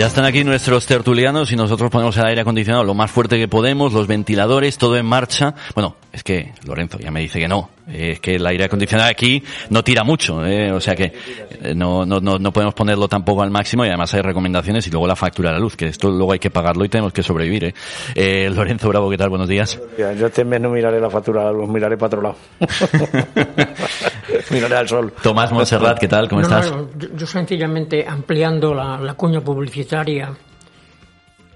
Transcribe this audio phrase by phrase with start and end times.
[0.00, 3.48] Ya están aquí nuestros tertulianos y nosotros ponemos el aire acondicionado lo más fuerte que
[3.48, 5.54] podemos, los ventiladores, todo en marcha.
[5.74, 9.42] Bueno, es que Lorenzo ya me dice que no, es que el aire acondicionado aquí
[9.70, 10.70] no tira mucho, ¿eh?
[10.72, 11.12] o sea que
[11.62, 14.90] eh, no, no, no, no podemos ponerlo tampoco al máximo y además hay recomendaciones y
[14.90, 17.22] luego la factura de la luz, que esto luego hay que pagarlo y tenemos que
[17.22, 17.64] sobrevivir.
[17.64, 17.74] ¿eh?
[18.14, 19.28] Eh, Lorenzo Bravo, ¿qué tal?
[19.30, 19.80] Buenos días.
[19.98, 22.36] Yo este mes no miraré la factura de la luz, miraré para otro lado.
[24.50, 25.12] miraré al sol.
[25.22, 26.28] Tomás Monserrat, ¿qué tal?
[26.28, 26.74] ¿Cómo No, no, estás?
[26.96, 30.30] yo, yo sencillamente ampliando la, la cuña publicitaria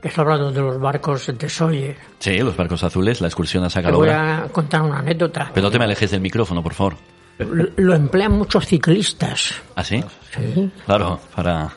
[0.05, 1.97] que está hablando de los barcos de Sawyer.
[2.19, 5.50] Sí, los barcos azules, la excursión a Te voy a contar una anécdota.
[5.55, 6.96] Pero no te me alejes del micrófono, por favor.
[7.38, 9.55] Lo, lo emplean muchos ciclistas.
[9.74, 10.05] ¿Ah, sí?
[10.30, 10.70] Sí.
[10.84, 11.70] Claro, para...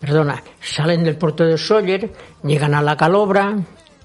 [0.00, 2.10] Perdona, salen del puerto de Sawyer,
[2.42, 3.54] llegan a la calobra,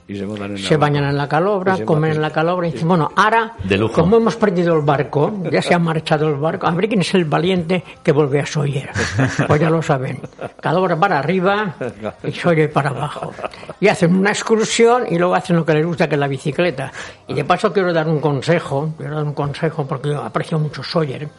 [0.10, 2.72] Y se montan en se la- bañan en la calobra, comen en la calobra y
[2.72, 3.94] dicen, bueno, ahora, De lujo.
[4.02, 7.14] como hemos perdido el barco, ya se ha marchado el barco, a ver quién es
[7.14, 8.90] el valiente que vuelve a Sawyer.
[9.48, 10.20] Pues ya lo saben.
[10.60, 11.76] Calobra para arriba
[12.24, 13.32] y Sawyer para abajo.
[13.80, 16.92] Y hacen una excursión y luego hacen lo que les gusta, que es la bicicleta.
[17.28, 20.82] Y de paso quiero dar un consejo, quiero dar un consejo porque yo aprecio mucho
[20.84, 21.30] Sawyer.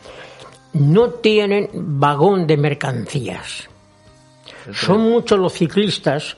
[0.74, 3.68] No tienen vagón de mercancías.
[4.72, 6.36] Son muchos los ciclistas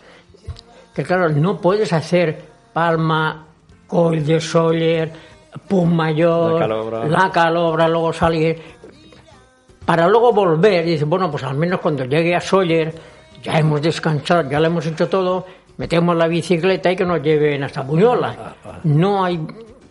[0.95, 3.47] que claro, no puedes hacer Palma,
[3.87, 5.13] Coll de Sawyer,
[5.69, 7.05] Pum Mayor, La Calobra.
[7.07, 8.61] La Calobra, luego salir,
[9.85, 12.95] para luego volver y dices, bueno, pues al menos cuando llegue a Sawyer,
[13.43, 15.45] ya hemos descansado, ya lo hemos hecho todo,
[15.77, 18.55] metemos la bicicleta y que nos lleven hasta Buñola.
[18.85, 19.41] No hay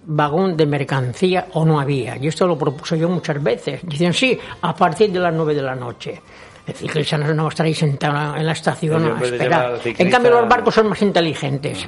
[0.03, 2.17] vagón de mercancía o no había.
[2.17, 3.81] Y esto lo propuse yo muchas veces.
[3.83, 6.21] Dicen, sí, a partir de las nueve de la noche.
[6.67, 9.79] El ciclista no no va a estar ahí sentado en la estación a esperar.
[9.85, 11.87] En cambio, los barcos son más inteligentes.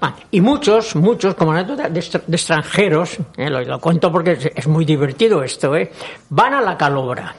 [0.00, 4.32] Ah, y muchos, muchos, como anécdota de, extra- de extranjeros, eh, lo, lo cuento porque
[4.32, 5.90] es, es muy divertido esto, eh,
[6.30, 7.34] van a la calobra.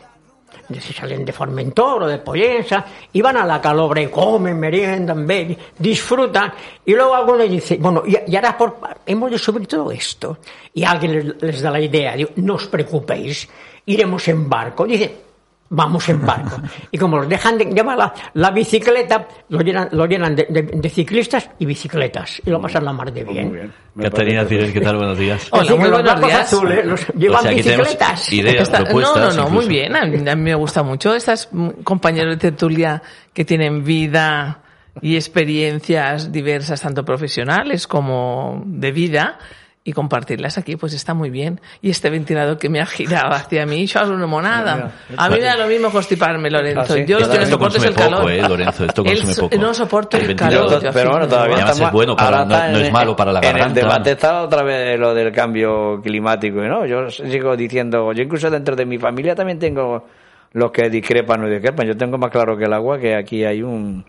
[0.79, 5.28] Si salen de Formentor o de Pollensa, y van a la calobra y comen, meriendan,
[5.28, 6.52] beben, disfrutan.
[6.84, 10.40] Y luego alguno dice, bueno, y, y ahora por, hemos de subir todo esto.
[10.73, 13.47] Y alguien les, les da la idea, digo, no os preocupéis,
[13.85, 14.88] iremos en barco.
[14.88, 15.25] Dice,
[15.70, 16.62] vamos en barco.
[16.92, 20.62] Y como los dejan de llevar la, la bicicleta, lo llenan, lo llenan de, de-
[20.64, 22.42] de ciclistas y bicicletas.
[22.46, 23.48] Y lo pasan la mar de bien.
[23.50, 23.74] Muy bien.
[23.96, 24.98] Me Catarina Cires, ¿qué tal?
[24.98, 25.48] Buenos días.
[25.52, 26.42] Hola, muy los buenos barcos días.
[26.53, 28.34] azules los llevan O sea, bicicletas.
[28.34, 29.36] ideas, no, propuestas.
[29.36, 29.68] no, no, muy incluso.
[29.70, 29.96] bien.
[29.96, 31.14] A mí, a mí me gusta mucho.
[31.16, 33.02] Estas mm, compañeros de tertulia
[33.34, 34.59] que tienen vida
[35.02, 39.40] y experiencias diversas, tanto profesionales como de vida,
[39.88, 41.62] y compartirlas aquí, pues está muy bien.
[41.79, 44.91] Y este ventilador que me ha girado hacia mí, yo hablo una monada.
[45.16, 46.81] A mí me da lo mismo constiparme, Lorenzo.
[46.81, 47.06] Ah, sí.
[47.06, 48.19] Yo lo que no soporto es el consume calor.
[48.22, 49.57] poco, eh, Lorenzo, esto El consume so- poco.
[49.62, 50.57] No soporto El el, ventilador.
[50.68, 50.79] calor.
[50.81, 51.29] Pero, yo pero bueno, no.
[51.29, 53.79] todavía Además estamos- es bueno para- no- no es malo para la En el garganta.
[53.81, 56.85] debate está otra vez lo del cambio climático, ¿no?
[56.88, 60.07] Yo sigo diciendo, yo incluso dentro de mi familia también tengo
[60.53, 61.85] los que discrepan o discrepan.
[61.85, 64.03] Yo tengo más claro que el agua que aquí hay un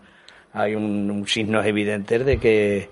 [0.53, 2.89] hay un, un signos evidentes de que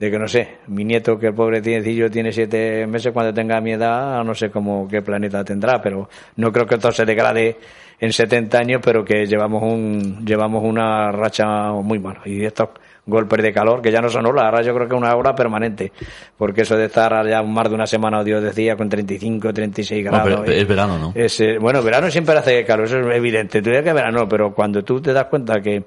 [0.00, 3.60] de que no sé, mi nieto que el pobre tienecillo tiene siete meses cuando tenga
[3.60, 7.58] mi edad, no sé cómo qué planeta tendrá, pero no creo que todo se degrade
[8.00, 12.70] en 70 años, pero que llevamos un llevamos una racha muy mala y estos
[13.04, 15.34] golpes de calor que ya no son olas, ahora yo creo que es una hora
[15.34, 15.92] permanente,
[16.38, 20.24] porque eso de estar ya más de una semana, Dios decía, con 35, 36 Bueno,
[20.24, 20.40] grados.
[20.46, 21.12] pero eh, es verano, ¿no?
[21.14, 23.60] es, eh, bueno, verano siempre hace calor, eso es evidente.
[23.60, 25.84] Tú que verano, pero cuando tú te das cuenta que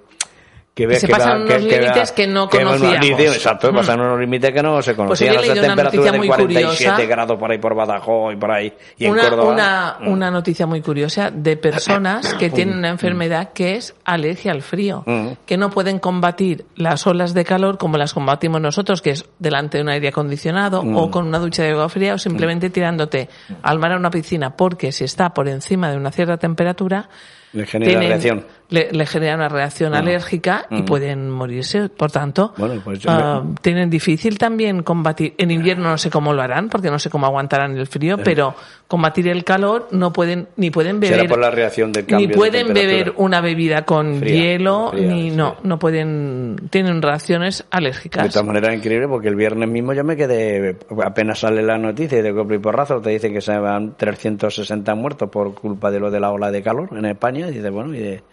[0.75, 3.20] que ves se que pasan va- unos límites que no conocíamos.
[3.20, 3.75] exacto, Mm.
[3.75, 5.35] pasan unos límites que no se Pues conocían.
[5.35, 7.05] esas una temperaturas de muy 47 curiosa.
[7.16, 8.73] grados por ahí por Badajoz y por ahí.
[8.97, 9.52] Y en una, Córdoba.
[9.53, 10.08] una, Mm.
[10.08, 15.03] una noticia muy curiosa de personas que tienen una enfermedad que es alergia al frío,
[15.05, 15.28] Mm.
[15.46, 19.78] que no pueden combatir las olas de calor como las combatimos nosotros, que es delante
[19.78, 20.97] de un aire acondicionado Mm.
[20.97, 23.29] o con una ducha de agua fría o simplemente tirándote
[23.61, 27.09] al mar a una piscina, porque si está por encima de una cierta temperatura,
[27.52, 28.46] Le genera tienen, reacción.
[28.69, 31.89] Le, le genera una reacción alérgica y pueden morirse.
[31.89, 35.33] Por tanto, Bueno, pues yo ah, tienen difícil también combatir.
[35.37, 38.55] En invierno no sé cómo lo harán, porque no sé cómo aguantarán el frío, pero
[38.87, 41.29] combatir el calor no pueden, ni pueden Será beber.
[41.29, 45.07] por la reacción del ni cambio de pueden beber una bebida con Fría, hielo, fría,
[45.07, 45.35] ni sí.
[45.35, 48.29] no, no pueden, tienen reacciones De alérgicas.
[48.31, 52.21] todas maneras increíble porque el viernes mismo yo me quedé, apenas sale la noticia y
[52.21, 56.11] de golpe y porrazo te dice que se van 360 muertos por culpa de lo
[56.11, 57.47] de la ola de calor en España.
[57.49, 58.23] Y dice, bueno, y de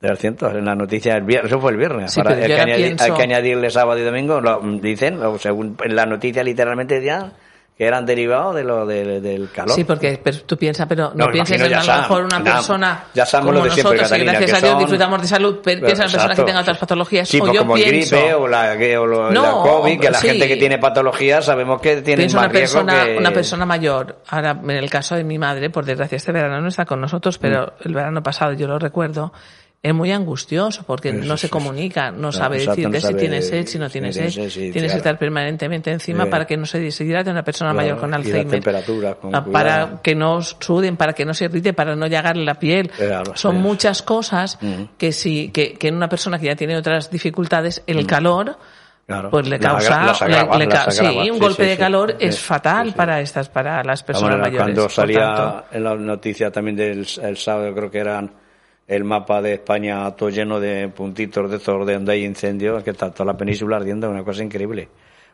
[0.00, 2.12] 300 en la noticia el viernes, eso fue el viernes.
[2.12, 5.38] Sí, Ahora hay, que añadir- pienso- hay que añadirle sábado y domingo, lo dicen, o
[5.38, 7.32] según en la noticia literalmente decían
[7.76, 9.72] que eran derivados de lo de- del calor.
[9.74, 10.16] Sí, porque
[10.46, 13.24] tú piensas, pero no, No, pienses en ya a lo mejor una ya- persona ya
[13.26, 15.28] sabemos como lo de siempre, nosotros, Catalina, que gracias que a Dios son- disfrutamos de
[15.28, 17.28] salud, pero piensa en personas que tengan otras patologías.
[17.28, 19.50] Sí, o pues yo como el pienso, gripe o la, que- o lo- No, la
[19.52, 20.28] COVID, que la sí.
[20.28, 23.16] gente que tiene patologías sabemos que tiene más una riesgo persona, que...
[23.18, 24.22] una persona mayor.
[24.28, 27.38] Ahora, en el caso de mi madre, por desgracia, este verano no está con nosotros,
[27.38, 27.88] pero Mm.
[27.88, 29.32] el verano pasado yo lo recuerdo.
[29.80, 33.66] Es muy angustioso porque no se comunica, no sabe exacto, no decirte si tiene sed,
[33.66, 34.28] si no tiene sed.
[34.50, 36.30] sí, Tienes que estar permanentemente encima Sí.
[36.30, 38.60] para que no se deshidrate una persona Claro, mayor con Alzheimer.
[39.20, 39.52] con Ah, cuidado.
[39.52, 42.90] para que no suden, para que no se irrite, para no llegarle la piel.
[42.90, 44.58] Claro, Son muchas cosas
[44.98, 48.58] que si, que, que en una persona que ya tiene otras dificultades, el calor,
[49.06, 49.30] Claro.
[49.30, 52.16] pues le causa, las le- agrava, le ca- sí, un Sí, golpe sí, de calor
[52.18, 54.58] es fatal para estas, para las personas mayores.
[54.60, 55.64] Cuando salía tanto.
[55.70, 58.30] en la noticia también del el sábado, creo que eran
[58.88, 62.90] el mapa de España todo lleno de puntitos de estos de donde hay incendios, que
[62.90, 64.88] está toda la península ardiendo, una cosa increíble.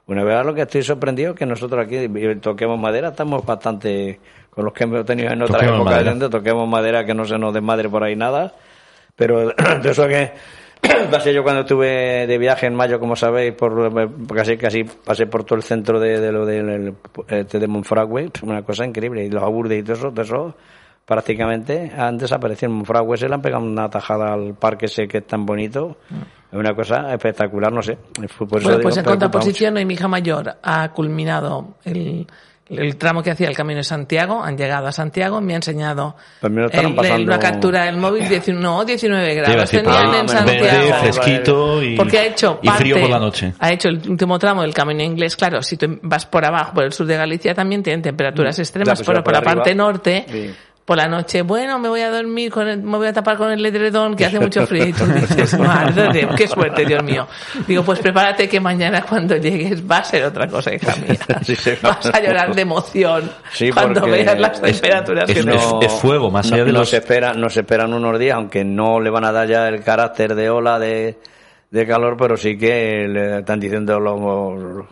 [0.06, 4.18] Una vez lo que estoy sorprendido es que nosotros aquí eh, toquemos madera, estamos bastante
[4.50, 6.10] con los que hemos tenido en otras Toquemos épocas, madera.
[6.10, 8.52] donde toquemos madera que no se nos desmadre por ahí nada,
[9.14, 9.48] pero
[9.82, 10.32] de eso que
[11.10, 13.90] pasé yo cuando estuve de viaje en mayo, como sabéis, por
[14.34, 16.94] casi casi pasé por todo el centro de, de lo del
[17.28, 20.56] este de Monfragüe, una cosa increíble, y los aburdes y todo eso, todo eso
[21.04, 25.18] prácticamente han desaparecido en Monfragüe, se le han pegado una tajada al parque ese que
[25.18, 25.98] es tan bonito,
[26.50, 27.96] es una cosa espectacular, no sé.
[27.96, 32.26] Por eso Bueno, digo, pues en contraposición, hoy mi hija mayor ha culminado el,
[32.70, 36.16] el tramo que hacía el Camino de Santiago, han llegado a Santiago, me ha enseñado
[36.40, 39.70] Pues estarán el- pasando- una captura del móvil, 19, no, 19 Te iba a grados
[39.70, 40.28] decir, tenían ah, en verde,
[40.70, 40.94] Santiago.
[41.02, 43.52] fresquito y, Porque ha hecho y frío por la noche.
[43.58, 45.36] Ha hecho el último tramo del camino inglés.
[45.36, 49.00] Claro, si tú vas por abajo, por el sur de Galicia, también tienen temperaturas extremas,
[49.00, 49.02] Mm.
[49.02, 49.54] Ya, pues, pero por por la arriba.
[49.54, 50.54] parte norte, Sí.
[50.84, 53.50] Por la noche, bueno, me voy a dormir, con el- me voy a tapar con
[53.50, 54.84] el edredón, que hace mucho frío.
[54.86, 57.26] Y tú dices, madre de qué suerte, Dios mío.
[57.66, 61.16] Digo, pues prepárate que mañana cuando llegues va a ser otra cosa, hija mía.
[61.42, 61.70] Sí, sí.
[61.82, 65.80] Vas a llorar de emoción Sí, cuando veas las es- temperaturas es- que es- no...
[65.80, 66.92] es fuego, más No- allá de nos los...
[66.92, 70.50] esperan nos esperan unos días aunque no le van a dar ya el carácter de
[70.50, 71.18] ola de,
[71.74, 74.86] de calor pero sí que le están diciendo los,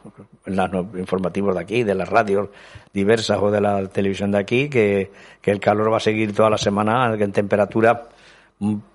[0.46, 2.49] los informativos de aquí de las radios
[2.93, 6.50] diversas o de la televisión de aquí que, que el calor va a seguir toda
[6.50, 8.08] la semana en temperatura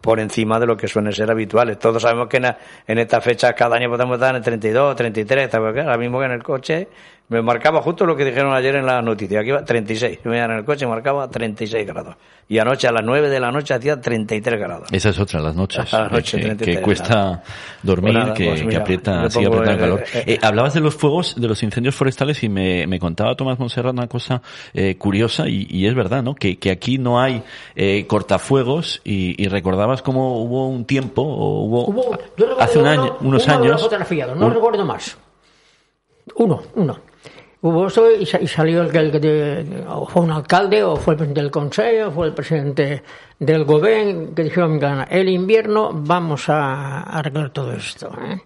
[0.01, 1.79] por encima de lo que suelen ser habituales.
[1.79, 2.45] Todos sabemos que en,
[2.87, 5.81] en estas fechas cada año podemos estar en 32, 33, ¿sabes qué?
[5.81, 6.87] ahora mismo que en el coche
[7.29, 10.37] me marcaba justo lo que dijeron ayer en la noticia, aquí iba 36, yo me
[10.37, 12.15] iba en el coche marcaba 36 grados.
[12.49, 14.87] Y anoche a las 9 de la noche hacía 33 grados.
[14.93, 15.93] Esa es otra, las noches.
[15.93, 17.43] A las noches, que, 33, que cuesta
[17.83, 20.03] dormir, Pues nada, que, pues que aprieta, sigue apretando el calor.
[20.13, 23.59] eh, Eh, hablabas de los fuegos, de los incendios forestales y me, me contaba Tomás
[23.59, 24.41] Monserrat una cosa
[24.73, 26.33] eh, curiosa y, y es verdad, ¿no?
[26.35, 27.43] Que, que aquí no hay
[27.75, 32.17] eh, cortafuegos y, y recordabas cómo hubo un tiempo, o hubo, Hubo,
[32.59, 33.89] hace un uno- año, unos uno años.
[34.37, 35.17] no un- recuerdo más.
[36.35, 36.97] Uno, uno.
[37.67, 41.13] Hubo eso y, sa- y salió el que, el o fue un alcalde, o fue
[41.13, 43.03] el presidente del consejo, o fue el presidente
[43.39, 48.09] del gobierno, que dijeron, "Mira, el invierno vamos a arreglar todo esto.
[48.25, 48.41] ¿eh?".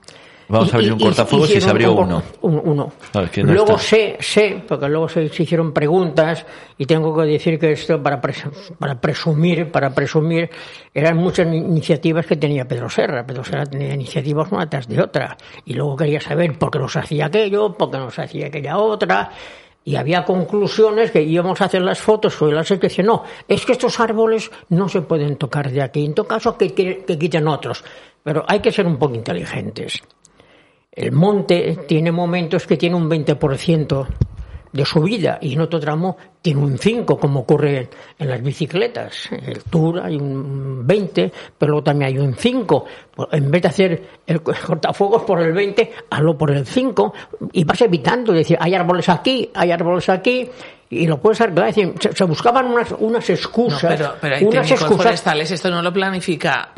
[0.51, 1.97] Vamos a abrir un cortafuegos y se abrió un
[2.41, 2.61] uno.
[2.65, 2.91] uno.
[3.11, 3.79] Claro, es que no luego está.
[3.83, 6.45] sé, sé, porque luego se, se hicieron preguntas
[6.77, 10.49] y tengo que decir que esto para, pres- para presumir, para presumir,
[10.93, 13.25] eran muchas ni- iniciativas que tenía Pedro Serra.
[13.25, 16.95] Pedro Serra tenía iniciativas una tras de otra y luego quería saber por qué nos
[16.97, 19.31] hacía aquello, por qué nos hacía aquella otra.
[19.83, 23.65] Y había conclusiones que íbamos a hacer las fotos o las que decían, no, es
[23.65, 26.05] que estos árboles no se pueden tocar de aquí.
[26.05, 27.83] En todo caso, que, que, que quiten otros.
[28.23, 29.99] Pero hay que ser un poco inteligentes.
[30.91, 34.07] El monte tiene momentos que tiene un 20%
[34.73, 39.31] de subida y en otro tramo tiene un 5, como ocurre en las bicicletas.
[39.31, 42.85] En el Tour hay un 20, pero luego también hay un 5.
[43.15, 47.13] Pues, En vez de hacer el cortafuegos por el 20, hazlo por el 5
[47.53, 48.33] y vas evitando.
[48.33, 50.49] Es decir, hay árboles aquí, hay árboles aquí
[50.91, 51.69] y lo puedes arreglar.
[51.69, 53.81] Es decir, se, se buscaban unas, unas No, excusas.
[53.81, 55.51] pero, pero hay unas técnicos excusas forestales.
[55.51, 56.69] Esto no lo planifica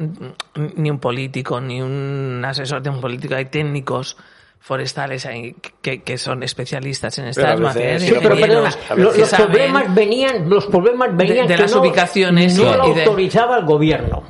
[0.75, 3.35] ni un político, ni un asesor de un político.
[3.35, 4.15] Hay técnicos
[4.59, 8.01] forestales ahí que, que son especialistas en estas veces- materias.
[8.03, 12.71] sí, pero perdona, los problemas venían, los problemas venían de que las no, ubicaciones no
[12.73, 14.23] y- lo y de- autorizaba el gobierno.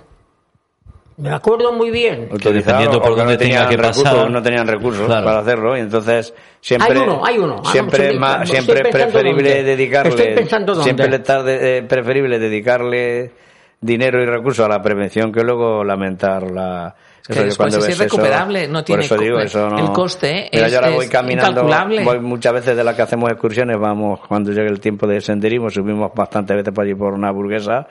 [1.17, 2.27] Me acuerdo muy bien.
[2.32, 4.32] Autorizado, dependiendo por que dónde no tenían que recursos, pasar.
[4.32, 5.25] no tenían recursos Claro.
[5.25, 7.62] para hacerlo y entonces siempre Hay uno, hay uno.
[7.63, 9.63] Ah, siempre no, es más- estoy siempre es preferible dónde.
[9.63, 10.84] dedicarle Estoy pensando dónde.
[10.86, 13.32] siempre le está de- eh, preferible dedicarle
[13.79, 17.88] dinero y recursos a la prevención que luego lamentar la que eso yo después es
[17.88, 20.77] eso- irrecuperable, no por tiene eso digo, co- eso no- el coste Mira, es- yo
[20.79, 22.03] ahora es voy caminando incalculable.
[22.03, 25.70] voy muchas veces de las que hacemos excursiones vamos cuando llegue el tiempo de senderismo
[25.70, 27.86] subimos bastantes veces por allí por una burguesa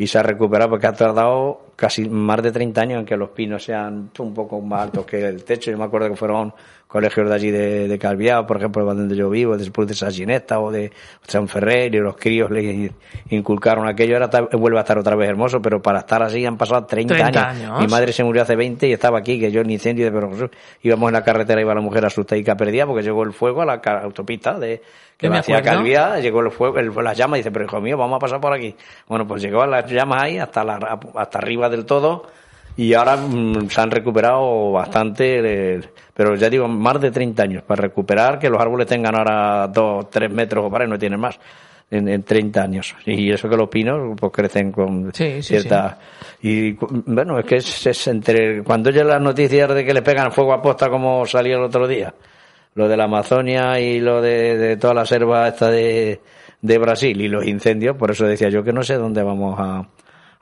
[0.00, 3.28] y se ha recuperado porque ha tardado casi más de 30 años en que los
[3.28, 5.70] pinos sean un poco más altos que el techo.
[5.70, 6.54] Yo me acuerdo que fueron
[6.90, 10.90] colegios de allí de, de por ejemplo, donde yo vivo, después de Sagineta o de
[11.26, 12.90] San Ferrer, y los críos le
[13.30, 14.14] inculcaron aquello.
[14.14, 17.14] Ahora está- vuelve a estar otra vez hermoso, pero para estar así han pasado 30,
[17.14, 17.62] 30 años.
[17.62, 17.80] años.
[17.80, 20.30] Mi madre se murió hace 20 y estaba aquí, que yo en incendio de Pedro
[20.30, 20.50] Jesús.
[20.82, 23.74] Íbamos en la carretera, iba la mujer asustadica perdida porque llegó el fuego a la
[24.02, 24.82] autopista de
[25.16, 25.36] que me.
[25.62, 28.40] Calviá, llegó el fuego, el, las llamas, y dice, pero hijo mío, vamos a pasar
[28.40, 28.74] por aquí.
[29.06, 32.24] Bueno, pues llegó a las llamas ahí hasta la, hasta arriba del todo
[32.80, 35.82] y ahora mm, se han recuperado bastante,
[36.14, 40.08] pero ya digo, más de 30 años para recuperar que los árboles tengan ahora 2,
[40.08, 41.38] 3 metros o para no tienen más.
[41.90, 42.94] En, en 30 años.
[43.04, 45.98] Y eso que los pinos pues crecen con Sí, sí, cierta...
[46.40, 48.62] Y bueno, es que es, es entre...
[48.62, 51.88] Cuando oye las noticias de que le pegan fuego a posta como salió el otro
[51.88, 52.14] día,
[52.76, 56.20] lo de la Amazonia y lo de, de toda la selva esta de,
[56.62, 59.88] de Brasil y los incendios, por eso decía yo que no sé dónde vamos a,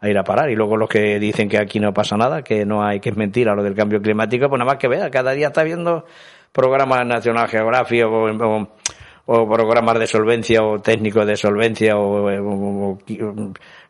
[0.01, 0.51] a ir a parar.
[0.51, 3.17] Y luego los que dicen que aquí no pasa nada, que no hay, que es
[3.17, 6.05] mentira lo del cambio climático, pues nada más que vea, cada día está viendo
[6.53, 8.69] programas National Geographic o, o-
[9.31, 12.99] o programas de solvencia o técnicos de solvencia o, o-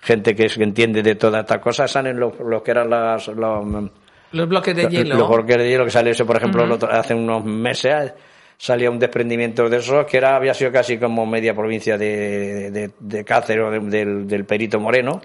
[0.00, 3.28] gente que, es- que entiende de todas estas cosas, salen los, los que eran las...
[3.28, 3.90] los-
[4.32, 5.16] Los bloques de hielo.
[5.16, 8.12] los bloques de hielo que salió eso, por ejemplo, el otro- hace unos meses
[8.56, 12.90] salía un desprendimiento de esos que era había sido casi como media provincia de, de,
[12.98, 15.20] de Cáceres o de- del, del Perito Moreno.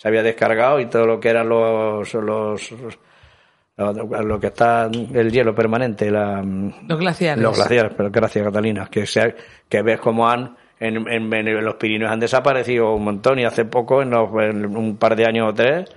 [0.00, 2.72] Se había descargado y todo lo que eran los, los,
[3.76, 6.42] lo, que está el hielo permanente, la,
[6.86, 7.42] Los glaciares.
[7.42, 9.34] los glaciares, pero gracias Catalina, que, se,
[9.68, 13.66] que ves cómo han en, en- en los Pirineos han desaparecido un montón y hace
[13.66, 15.90] poco, en, los- en un par de años o tres,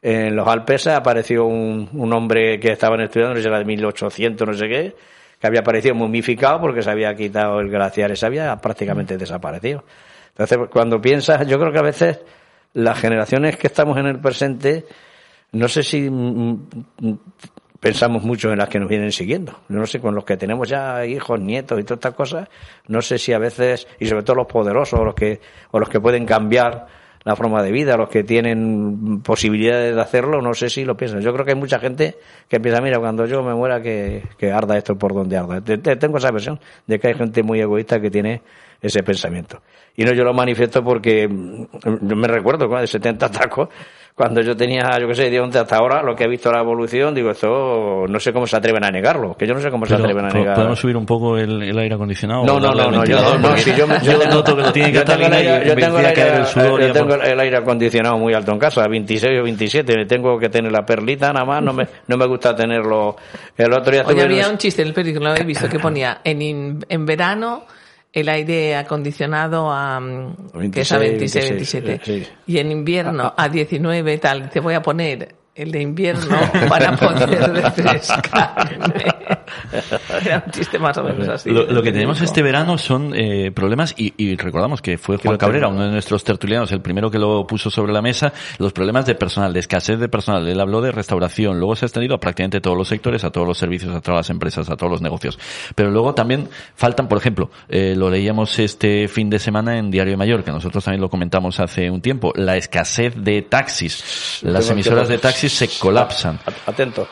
[0.00, 4.46] en los Alpes apareció un, un hombre que estaban estudiando, no sé, era de 1800,
[4.46, 4.94] no sé qué,
[5.40, 9.82] que había aparecido momificado porque se había quitado el glaciar, se había prácticamente desaparecido.
[10.28, 12.20] Entonces, cuando piensas, yo creo que a veces
[12.74, 14.86] las generaciones que estamos en el presente,
[15.52, 16.68] no sé si mm,
[17.00, 17.12] mm,
[17.80, 19.60] pensamos mucho en las que nos vienen siguiendo.
[19.68, 22.48] No sé, con los que tenemos ya hijos, nietos y todas estas cosas,
[22.88, 26.00] no sé si a veces, y sobre todo los poderosos, los que, o los que
[26.00, 26.86] pueden cambiar
[27.22, 31.20] la forma de vida, los que tienen posibilidades de hacerlo, no sé si lo piensan.
[31.20, 32.16] Yo creo que hay mucha gente
[32.48, 35.60] que piensa, mira, cuando yo me muera, que, que arda esto por donde arda.
[35.60, 38.40] Te- te- Tengo esa versión de que hay gente muy egoísta que tiene
[38.80, 39.60] ese pensamiento.
[39.96, 41.64] Y no, yo lo manifiesto porque mm,
[42.02, 43.68] yo me recuerdo de 70 tacos,
[44.14, 46.60] cuando yo tenía, yo qué sé, de 11 hasta ahora, lo que he visto la
[46.60, 49.86] evolución, digo, esto no sé cómo se atreven a negarlo, que yo no sé cómo
[49.86, 50.54] se Pero, atreven a ¿po- negar.
[50.56, 52.44] ¿Podemos subir un poco el, el aire acondicionado?
[52.44, 54.92] No, no, no, no, yo no, si yo, me- yo yo noto que lo tiene
[54.92, 57.56] yo tengo aire- yo tengo el que aire- el sudor yo tengo por- el aire
[57.56, 61.62] acondicionado muy alto en casa, 26 o 27, tengo que tener la perlita nada más,
[61.62, 63.16] no me, no me gusta tenerlo.
[63.56, 65.78] El otro día Oye, había unos- un chiste en el periódico, lo habéis visto, que
[65.78, 67.64] ponía en, in- en verano
[68.12, 72.00] el aire acondicionado a, mm, que es a 26, 26, 27.
[72.04, 72.32] sí.
[72.46, 74.50] Y en invierno a 19 tal.
[74.50, 76.38] Te voy a poner el de invierno
[76.68, 79.04] para poder refrescarme.
[80.24, 81.50] Era un chiste más o menos así.
[81.50, 85.36] Lo, lo que tenemos este verano son eh, problemas y, y recordamos que fue Juan
[85.36, 89.06] Cabrera, uno de nuestros tertulianos, el primero que lo puso sobre la mesa, los problemas
[89.06, 90.46] de personal, de escasez de personal.
[90.48, 93.46] Él habló de restauración, luego se ha extendido a prácticamente todos los sectores, a todos
[93.46, 95.38] los servicios, a todas las empresas, a todos los negocios.
[95.74, 100.12] Pero luego también faltan, por ejemplo, eh, lo leíamos este fin de semana en Diario
[100.12, 104.40] de Mallorca, nosotros también lo comentamos hace un tiempo, la escasez de taxis.
[104.42, 106.38] Las Tengo emisoras que- de taxis se colapsan.
[106.66, 107.06] Atento.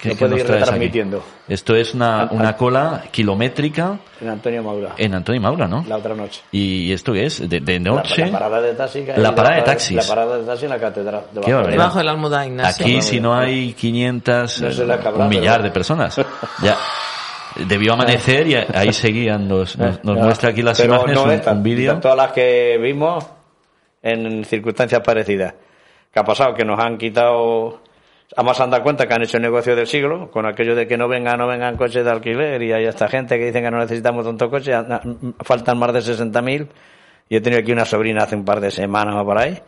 [0.00, 0.70] ¿Qué- No puede nos ir traes aquí?
[0.70, 1.24] retransmitiendo.
[1.48, 5.84] Esto es una, una cola kilométrica En Antonio Maura, en Antonio Maura, ¿no?
[5.88, 6.42] la otra noche.
[6.52, 7.48] ¿Y esto qué es?
[7.48, 8.26] ¿De, noche?
[8.26, 9.02] la parada de taxi.
[9.04, 9.96] que hay- La parada de taxis.
[9.96, 11.22] La parada de taxi en la catedral.
[11.32, 11.70] debajo Qué de-.
[11.72, 12.68] Debajo de la almudaina.
[12.68, 16.20] Aquí si no hay 500, No se la eh, un millar pero- de personas.
[16.62, 16.76] Ya.
[17.66, 19.48] Debió amanecer y ahí seguían.
[19.48, 21.22] Nos, nos, nos muestra aquí las Pero imágenes, no
[21.52, 21.98] un- un, vídeo.
[22.00, 23.24] Todas las que vimos
[24.02, 25.54] en circunstancias parecidas.
[26.12, 26.54] ¿Qué ha pasado?
[26.54, 27.80] Que nos han quitado.
[28.34, 30.96] Además, han dado cuenta que han hecho el negocio del siglo, con aquello de que
[30.96, 33.78] no vengan, no vengan coches de alquiler, y hay esta gente que dicen que no
[33.78, 34.72] necesitamos tanto coche,
[35.40, 36.68] faltan más de 60.000.
[37.28, 39.60] Y he tenido aquí una sobrina hace un par de semanas o por ahí.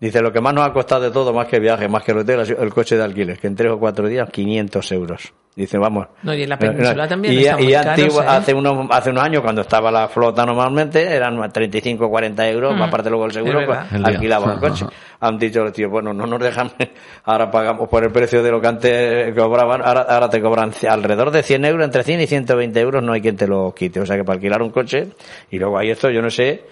[0.00, 2.18] Dice, lo que más nos ha costado de todo, más que viaje, más que el
[2.18, 5.32] hotel, el coche de alquiler, que en tres o cuatro días, 500 euros.
[5.56, 6.08] Dice, vamos.
[6.24, 8.26] No, y en la península también Y, está y muy caros, antiguo- ¿eh?
[8.28, 12.82] hace, unos, hace unos años, cuando estaba la flota normalmente, eran 35 40 euros, Mm.
[12.82, 14.84] aparte luego el seguro, Es pues, alquilaban el coche.
[14.84, 14.94] ajá.
[15.20, 16.70] Han dicho los tíos, bueno, no nos dejan,
[17.24, 21.30] ahora pagamos por el precio de lo que antes cobraban, ahora, ahora te cobran alrededor
[21.30, 24.00] de 100 euros, entre 100 y 120 euros, no hay quien te lo quite.
[24.00, 25.06] O sea que para alquilar un coche,
[25.52, 26.64] y luego hay esto, yo no sé,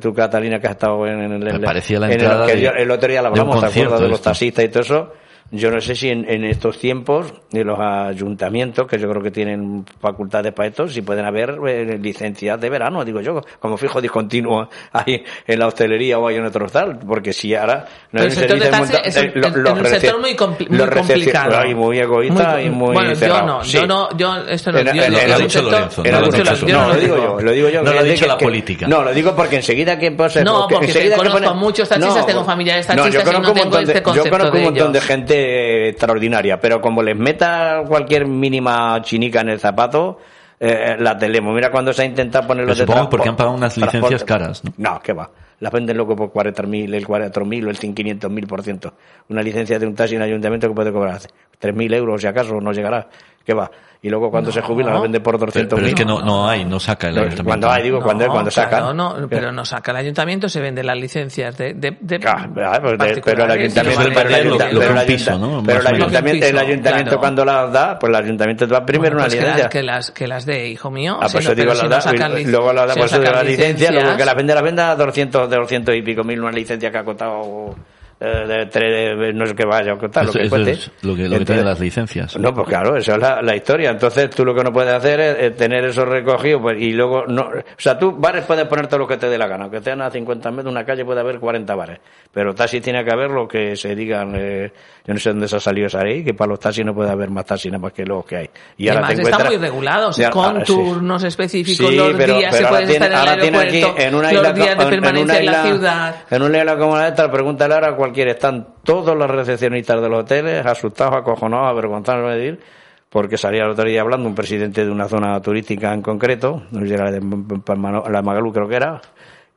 [0.00, 2.90] tú Catalina que has estado en, en en parecía la en el- que yo- el
[2.90, 5.12] otro día un hablamos, ¿te acuerdas de los taxistas y todo eso?
[5.52, 9.30] Yo no sé si en, en estos tiempos de los ayuntamientos, que yo creo que
[9.30, 14.00] tienen facultades para esto, si pueden haber eh, licencias de verano, digo yo, como fijo
[14.00, 18.28] discontinuo ahí en la hostelería o ahí en otro tal, porque si ahora no hay
[18.28, 20.88] el de monta- es un- eh, lo- en- los en un sector muy compli- muy
[20.88, 21.64] complicado.
[21.66, 23.40] y muy egoísta y muy bueno, cerrado.
[23.40, 23.72] yo no, Sí.
[23.78, 26.26] yo no, yo esto no, En- yo lo es un dicho Lorenzo, En no lo
[26.30, 26.66] dicho.
[26.68, 27.82] No, lo digo yo, lo digo yo.
[27.82, 28.86] No lo ha Es dicho la política.
[28.86, 30.44] No, lo digo porque enseguida que pasa.
[30.44, 34.02] No, porque conozco muchos taxistas, tengo familiares yo taxistas y no un tengo este Yo
[34.04, 35.08] concepto conozco un montón de ellos.
[35.40, 40.18] Gente extraordinaria, pero como les meta cualquier mínima chinica en el zapato,
[40.58, 41.52] eh, la telemo.
[41.52, 44.24] Mira cuando se ha intentado poner los Pero de supongo porque han pagado unas licencias
[44.24, 44.72] caras, ¿no?
[44.76, 45.30] No, qué va.
[45.60, 48.94] Las venden loco por 40.000, el 4.000 o el 500.000 por ciento.
[49.28, 51.20] Una licencia de un taxi en ayuntamiento que puede cobrar
[51.60, 53.08] 3.000 euros, si acaso, no llegará.
[53.44, 53.70] ¿Qué va?
[54.02, 55.68] Y luego cuando se jubila la vende por Pero, 200.000.
[55.74, 57.44] pero es que no, no hay, no saca el Pero ayuntamiento.
[57.50, 58.96] cuando hay, digo, cuando, No, cuando claro, sacan.
[58.96, 62.78] no, pero no saca el ayuntamiento, se venden las licencias de, de, de Claro, ah,
[62.80, 65.62] pues de- pero el ayuntamiento, pero el vender lo- ayunta- lo que pero el ¿no?
[65.66, 67.20] pero ayuntamiento, el ayuntamiento claro.
[67.20, 69.64] cuando las da, pues el ayuntamiento te va primero Bueno, una pues que, licencia.
[69.64, 71.88] las, que las que las de hijo mío, Ah, si pues no- eso digo pero
[71.88, 74.12] la si da, no luego la da, si no por eso la licencia, luego que
[74.24, 76.96] licencias, la vende, la venda a 200, de 200 y pico mil, una licencia que
[76.96, 77.74] ha costado
[78.20, 80.70] eh, de tres, de- no sé qué vaya a costar, lo Eso- que eso cueste.
[80.72, 82.36] es lo que, lo que tienen las licencias.
[82.38, 83.90] no, pues claro, esa es la, la historia.
[83.90, 87.42] Entonces tú lo que no puedes hacer es, tener eso recogido pues, y luego no.
[87.48, 89.64] O sea, tú bares puedes poner todo lo que te dé la gana.
[89.64, 91.98] Aunque estén a 50 metros de una calle puede haber 40 bares.
[92.32, 94.34] Pero taxis tiene que haber lo que se digan.
[94.36, 94.70] eh,
[95.06, 97.10] yo no sé dónde se ha salido esa ley, que para los taxis no puede
[97.10, 98.50] haber más taxis nada más que los que hay.
[98.76, 100.72] Y, Y ahora además están muy regulados, Ya, con ahora sí.
[100.74, 104.14] turnos específicos, Sí, los pero- días pero ahora puedes tiene- estar en el aquí, en
[104.14, 106.14] una los isla, días de en- en permanencia una en la isla- ciudad.
[106.30, 110.20] En una isla como esta, pregúntale ahora a cualquiera, están todos los recepcionistas de los
[110.20, 112.60] hoteles asustados, acojonados, avergonzados de decir,
[113.08, 116.80] porque salía el otro día hablando un presidente de una zona turística en concreto, no
[116.80, 119.00] sé si era de la Magalú creo que era,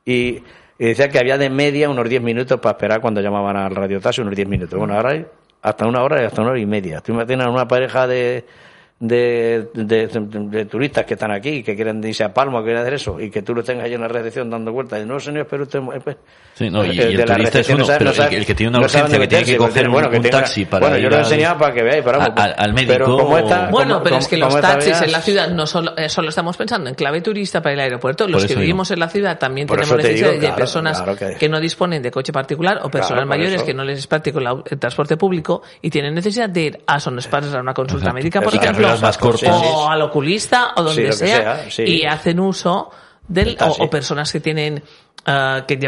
[0.04, 0.42] y,
[0.78, 4.20] y decía que había de media unos 10 minutos para esperar cuando llamaban al radiotaxi,
[4.20, 4.78] unos 10 minutos.
[4.78, 5.26] Bueno, ahora hay
[5.62, 7.00] hasta una hora y hasta una hora y media.
[7.00, 8.44] Tú imaginas una pareja de,
[9.06, 12.82] de, de, de- de turistas que están aquí, que quieren irse a Palma, que quieren
[12.82, 15.20] hacer eso, y que tú lo tengas ahí en la recepción dando vueltas, y no,
[15.20, 15.80] señor, espero usted...
[16.06, 16.16] eh,
[16.54, 18.68] Sí, no, y- y el turista es uno, pero no sabe- el que- el tiene
[18.70, 20.96] una no urgencia, que tiene que coger bueno, un- que un tenga- taxi para Bueno,
[20.98, 23.16] yo ir lo he al- enseñado para que veáis, pero vamos, a- al médico Pero
[23.18, 25.66] como esta, o- Bueno, como- pero es que los taxis veas- en la ciudad no
[25.66, 29.00] solo, eh, solo estamos pensando en clave turista para el aeropuerto, los que vivimos en
[29.00, 31.48] la ciudad también Por tenemos te necesidad digo, de claro, personas claro que- que...
[31.48, 35.16] no disponen de coche particular o personas mayores que no les es práctico el transporte
[35.16, 38.93] público y tienen necesidad de ir a son padres a una consulta médica, por ejemplo,
[39.02, 42.90] Más sí, o al oculista o donde Sí, sea, y hacen uso
[43.26, 44.82] del o, o personas que tienen
[45.26, 45.78] ah, que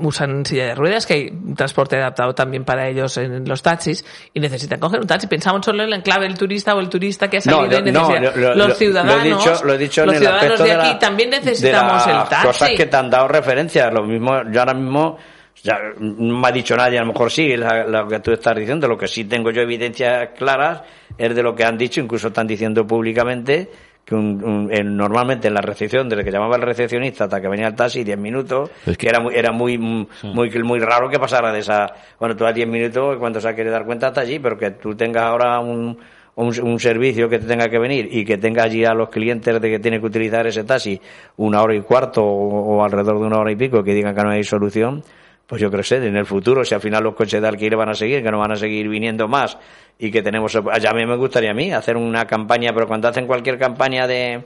[0.00, 4.02] usan silla de ruedas, que hay transporte adaptado también para ellos en los taxis
[4.32, 5.26] y necesitan coger un taxi.
[5.26, 7.82] Pensamos solo en la clave del turista o el turista que ha salido yo- y
[7.92, 8.20] necesita.
[8.20, 10.58] lo- lo- los lo- ciudadanos, lo he dicho, lo he dicho en los el ciudadanos
[10.58, 12.46] de de aquí la- también de necesitamos las el taxi.
[12.46, 13.90] cosas que te han dado referencia.
[13.90, 15.18] Lo mismo, yo ahora mismo,
[15.62, 18.86] ya, no me ha dicho nadie, a lo mejor sí, lo que tú estás diciendo.
[18.88, 20.82] Lo que sí tengo yo evidencias claras
[21.16, 23.68] es de lo que han dicho, incluso están diciendo públicamente
[24.04, 27.48] que un- un- en- normalmente en la recepción, desde que llamaba el recepcionista hasta que
[27.48, 30.08] venía el taxi, 10 minutos, Es que, que- era muy, era muy, muy,
[30.62, 33.84] muy raro que pasara de esa, bueno, tú a 10 minutos, cuando se quiere dar
[33.84, 35.98] cuenta hasta allí, pero que tú tengas ahora un,
[36.36, 39.60] un, un servicio que te tenga que venir y que tenga allí a los clientes
[39.60, 41.00] de que tienen que utilizar ese taxi
[41.38, 44.22] una hora y cuarto o, o alrededor de una hora y pico que digan que
[44.22, 45.02] no hay solución,
[45.46, 47.90] pues yo creo que en el futuro, si al final los coches de alquiler van
[47.90, 49.56] a seguir, que no van a seguir viniendo más
[49.98, 53.08] y que tenemos, ya a mí me gustaría a mí hacer una campaña, pero cuando
[53.08, 54.44] hacen cualquier campaña de,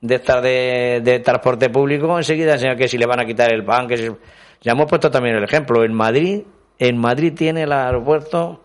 [0.00, 3.64] de estar de, de transporte público, enseguida enseñan que si le van a quitar el
[3.64, 4.10] pan, que si...
[4.60, 6.42] ya hemos puesto también el ejemplo, en Madrid,
[6.78, 8.64] en Madrid tiene el aeropuerto,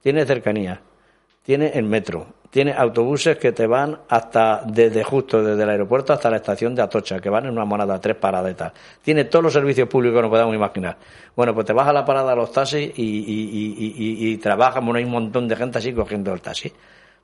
[0.00, 0.80] tiene cercanía,
[1.42, 6.30] tiene el metro, tiene autobuses que te van hasta, desde justo desde el aeropuerto hasta
[6.30, 8.72] la estación de Atocha, que van en una monada, tres paradas y tal.
[9.02, 10.96] Tiene todos los servicios públicos que nos podamos imaginar.
[11.36, 14.82] Bueno, pues te vas a la parada de los taxis y, y, y, y, trabajas,
[14.82, 16.72] bueno, hay un montón de gente así cogiendo el taxi.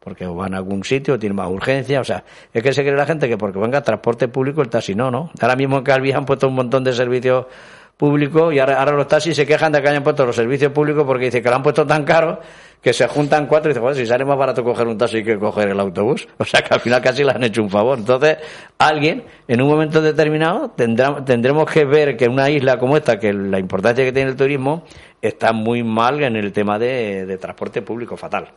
[0.00, 3.06] Porque van a algún sitio, tienen más urgencia, o sea, es que se cree la
[3.06, 5.30] gente que porque venga transporte público el taxi, no, no.
[5.40, 7.46] Ahora mismo en Calvi han puesto un montón de servicios
[7.96, 11.04] públicos y ahora, ahora los taxis se quejan de que hayan puesto los servicios públicos
[11.06, 12.40] porque dice que lo han puesto tan caro
[12.82, 15.38] que se juntan cuatro y dicen, bueno, si sale más barato coger un taxi que
[15.38, 16.28] coger el autobús.
[16.38, 17.96] O sea que al final casi le han hecho un favor.
[17.96, 18.38] Entonces,
[18.78, 23.32] alguien, en un momento determinado, tendrá, tendremos que ver que una isla como esta, que
[23.32, 24.84] la importancia que tiene el turismo,
[25.20, 28.48] está muy mal en el tema de, transporte público, fatal.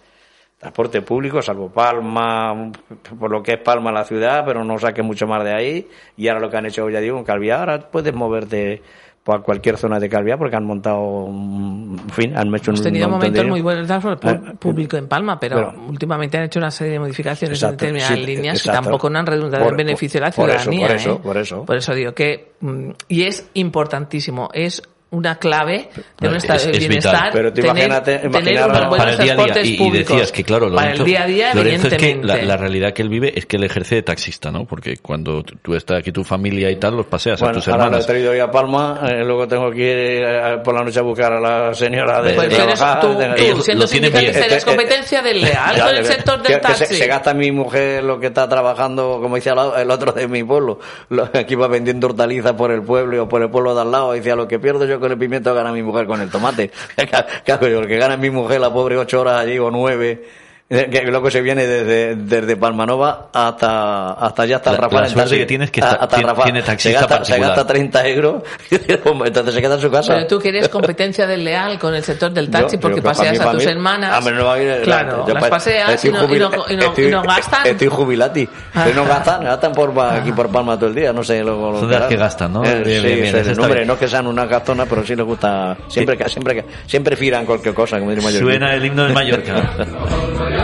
[0.57, 2.71] transporte público, salvo Palma,
[3.19, 5.87] por lo que es Palma la ciudad, pero no saque mucho más de ahí.
[6.17, 8.81] Y ahora lo que han hecho, ya digo, en Calviá, ahora puedes moverte
[9.25, 13.09] por cualquier zona de Calviá porque han montado, en fin, han hecho Hemos un tenido
[13.09, 16.69] momentos de- muy buenos transporte Ah, público en Palma, pero, pero- últimamente han hecho una
[16.69, 18.79] serie de modificaciones Exacto, en determinadas sí, líneas exacto.
[18.79, 20.87] y tampoco no han redundado en beneficio de la por eso, ciudadanía.
[20.87, 21.19] por eso, ¿eh?
[21.23, 21.65] por eso.
[21.65, 24.83] Por eso digo que, mm, y es importantísimo, es
[25.15, 26.79] una clave de un Es- de es vital.
[26.79, 27.29] bienestar.
[27.33, 29.35] Pero tú tener, imagínate- tener unos para buenos para el día a día.
[29.35, 30.09] transportes Y, y públicos.
[30.09, 32.93] decías que, claro, para Lorenzo, el día a día, Lorenzo es que la, la realidad
[32.93, 34.65] que él vive es que él ejerce de taxista, ¿no?
[34.65, 37.67] Porque cuando tú tú estás aquí, tu familia y tal, los paseas a Bueno, tus
[37.67, 38.07] ahora lo he hermanas.
[38.07, 41.33] traído yo a Palma, eh, luego tengo que ir eh, por la noche a buscar
[41.33, 42.99] a la señora de, Pues de tú trabajar.
[43.01, 44.43] tú- tengo- tú, ellos siendo sindicalista, bien.
[44.43, 46.95] eres Este- competencia del leal con el que- sector del que se, taxi.
[46.95, 50.79] se gasta mi mujer lo que está trabajando, como decía el otro de mi pueblo,
[51.09, 54.11] lo, que iba vendiendo hortalizas por el pueblo o por el pueblo de al lado,
[54.13, 56.71] decía, lo que pierdo yo con el pimiento gana mi mujer con el tomate.
[57.45, 60.25] claro, que gana mi mujer, la pobre, ocho horas allí o nueve,
[60.67, 65.01] que luego se viene desde, desde Palmanova hasta, hasta allá, hasta La- el Rafael.
[65.03, 65.37] la suerte taxi.
[65.37, 66.43] que tienes que A- está- hasta tiene- Rafael.
[66.45, 70.15] tiene taxista se gasta, se gasta 30 euros, entonces se queda en su casa.
[70.15, 73.33] Pero tú que eres competencia del leal con el sector del taxi Yo- porque paseas
[73.33, 74.17] mí- a para tus mí- hermanas.
[74.17, 76.75] Hombre, no va a ir- claro, las pa- paseas y estoy no, y no- y
[76.77, 77.67] no- estoy- y no gastan.
[77.67, 78.49] Estoy jubilati.
[78.73, 81.43] Pero no gastan, gastan por, pa- aquí por Palma todo el día, no sé.
[81.43, 82.63] Luego, lo Son de las que gastan, ¿no?
[82.65, 83.87] Eh, Bien, sí, bien, bien, hombre, bien.
[83.87, 85.77] no es que sean unas gastonas, pero sí les gusta.
[85.89, 88.41] Siempre, que, siempre, que, siempre firan cualquier cosa, como diría mayor.
[88.41, 89.53] Suena el himno de Mallorca.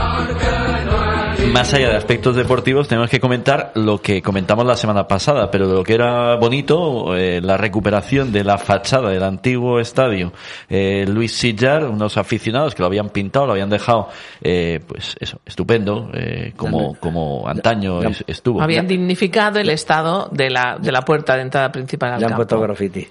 [1.54, 5.68] Más allá de aspectos deportivos, tenemos que comentar lo que comentamos la semana pasada, pero
[5.68, 10.32] de lo que era bonito, eh, la recuperación de la fachada del antiguo estadio
[10.70, 14.08] eh, Luis Sillar, unos aficionados que lo habían pintado, lo habían dejado,
[14.42, 18.62] eh, pues eso, estupendo, eh, como, como antaño es- estuvo.
[18.62, 22.36] Habían dignificado el estado de la, de la puerta de entrada principal al Ya han
[22.36, 22.64] puesto campo.
[22.68, 23.08] graffiti.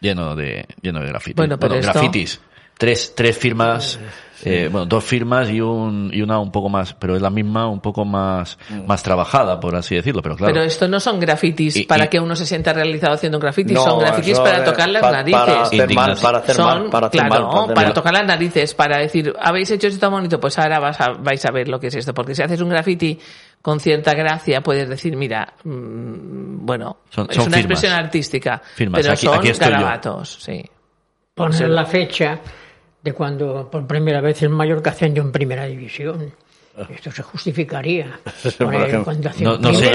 [0.00, 1.36] lleno de lleno de grafitis.
[1.36, 2.40] Bueno, pero esto- grafitis.
[2.78, 3.98] Tres, tres firmas,
[4.44, 7.66] eh, bueno, dos firmas y un y una un poco más, pero es la misma,
[7.66, 10.52] un poco más más trabajada, por así decirlo, pero claro.
[10.54, 13.42] Pero esto no son grafitis Y- para y- que uno se sienta realizado haciendo un
[13.42, 15.40] graffiti, No, son grafitis para es tocar las narices.
[15.40, 17.66] Para hacer mal, para hacer son, mal, para hacer claro, mal.
[17.66, 21.00] para, hacer- tocar las narices, para decir, habéis hecho esto tan bonito, pues ahora vas
[21.00, 22.14] a, vais a ver lo que es esto.
[22.14, 23.18] Porque si haces un graffiti
[23.60, 27.72] con cierta gracia, puedes decir, mira, mm, bueno, Son- es son una firmas.
[27.72, 29.00] expresión artística, Firmas.
[29.00, 29.72] pero Aquí- son aquí estoy yo.
[29.72, 30.64] garabatos, sí.
[31.34, 32.38] Poner la fecha
[33.02, 36.32] de cuando por primera vez el Mallorca ascendió en primera división.
[36.88, 38.20] Esto se justificaría.
[38.44, 39.12] Ejemplo.
[39.40, 39.90] no, no sé,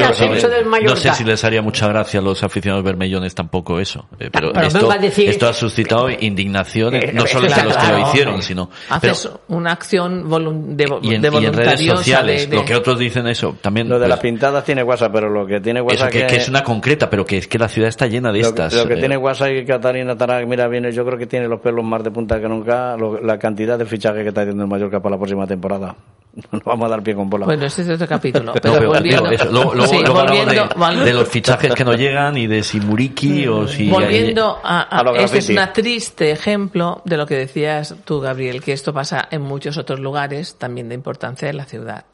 [0.83, 4.67] no si les haría mucha gracia a los aficionados bermellones tampoco eso, eh, pero, Pero
[4.67, 8.07] esto, decir- esto ha suscitado indignación, Eh, no solo entre los que lo claro.
[8.09, 10.29] hicieron, sino Haces una acción
[10.75, 13.55] de, y en, de y en redes sociales, de- de- lo que otros dicen eso,
[13.61, 16.35] también Lo de pues, las pintadas tiene WhatsApp, pero lo que tiene WhatsApp que, que
[16.37, 18.73] es una concreta, pero que es que la ciudad está llena de Lo, estas.
[18.73, 21.59] lo que eh, tiene WhatsApp y Catalina Tarak, mira, viene, yo creo que tiene los
[21.61, 24.69] pelos más de punta que nunca, lo- la cantidad de fichaje que está haciendo el
[24.69, 25.95] Mallorca para la próxima temporada.
[26.51, 27.45] Nos vamos a dar pie con bola.
[27.45, 28.43] Bueno, ese es otro capítulo.
[28.53, 31.85] No, Pero pero, volviendo, eso, luego, luego- sí, luego hablamos volviendo, de, los fichajes que
[31.85, 33.89] no llegan y de si Muriki o si...
[33.89, 38.73] volviendo a, a- este es un triste ejemplo de lo que decías tú, Gabriel, que
[38.73, 42.05] esto pasa en muchos otros lugares también de importancia de la ciudad.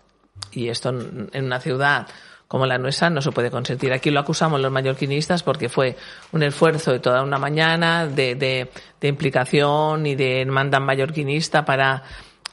[0.52, 2.08] Y esto en una ciudad
[2.48, 3.94] como la nuestra no se puede consentir.
[3.94, 5.96] Aquí lo acusamos los mallorquinistas porque fue
[6.32, 12.02] un esfuerzo de toda una mañana de, de, de implicación y de mandan mallorquinista para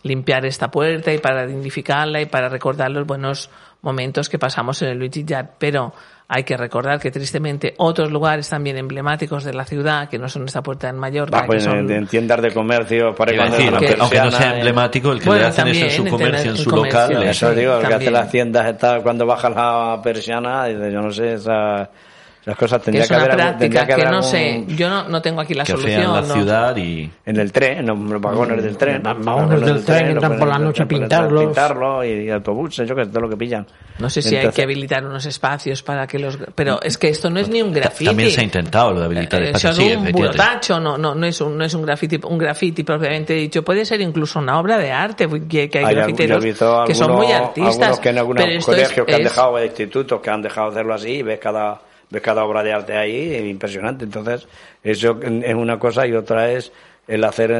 [0.07, 3.51] limpiar esta puerta y para dignificarla y para recordar los buenos
[3.83, 5.47] momentos que pasamos en el Luigi Yard.
[5.59, 5.93] Pero
[6.29, 10.45] hay que recordar que tristemente otros lugares también emblemáticos de la ciudad, que no son
[10.47, 11.79] esta puerta en Mallorca, Va, pues, que son...
[11.79, 15.21] en, en tiendas de comercio, para cuando decir, aunque, aunque no sea eh, emblemático, el
[15.21, 17.13] que Bueno, le hacen eso en su comercio, en su comercio, local...
[17.13, 17.23] eso.
[17.31, 20.91] es- Eso digo, el que hace las tiendas está cuando baja la persiana, y de-
[20.93, 21.91] yo no sé, esa,
[22.47, 24.89] esas cosas que tendría es que, una haber práctica que, haber no algún- sé, yo
[24.89, 26.01] no, no tengo aquí la que solución.
[26.01, 26.35] afean la no.
[26.35, 27.11] ciudad y...
[27.27, 29.03] En el tren, en los vagones del tren.
[29.05, 31.45] Va- vagones del tren, entran por la noche a pintarlos.
[31.45, 33.67] pintarlo y, autobuses, yo que sé, todo lo que pillan.
[33.99, 36.39] No sé si hay Entonces- que habilitar unos espacios para que los...
[36.55, 38.05] Pero es que esto no es ni un graffiti.
[38.05, 39.75] También se ha intentado lo de habilitar Eh, espacios.
[39.75, 42.85] son Sí, un burotacho, no, no, no es un, no es un graffiti, un graffiti
[42.85, 43.65] propiamente dicho.
[43.65, 46.45] Puede ser incluso una obra de arte, que, que hay Hay grafiteros
[46.87, 47.77] que son muy artistas.
[47.77, 50.43] Algunos que en algunos pero colegios es- que han es- dejado, de institutos que han
[50.43, 54.05] dejado de hacerlo así, y ves cada, ves cada obra de arte ahí, es impresionante.
[54.05, 54.47] Entonces,
[54.83, 56.73] eso es una cosa y otra es
[57.09, 57.53] el hacer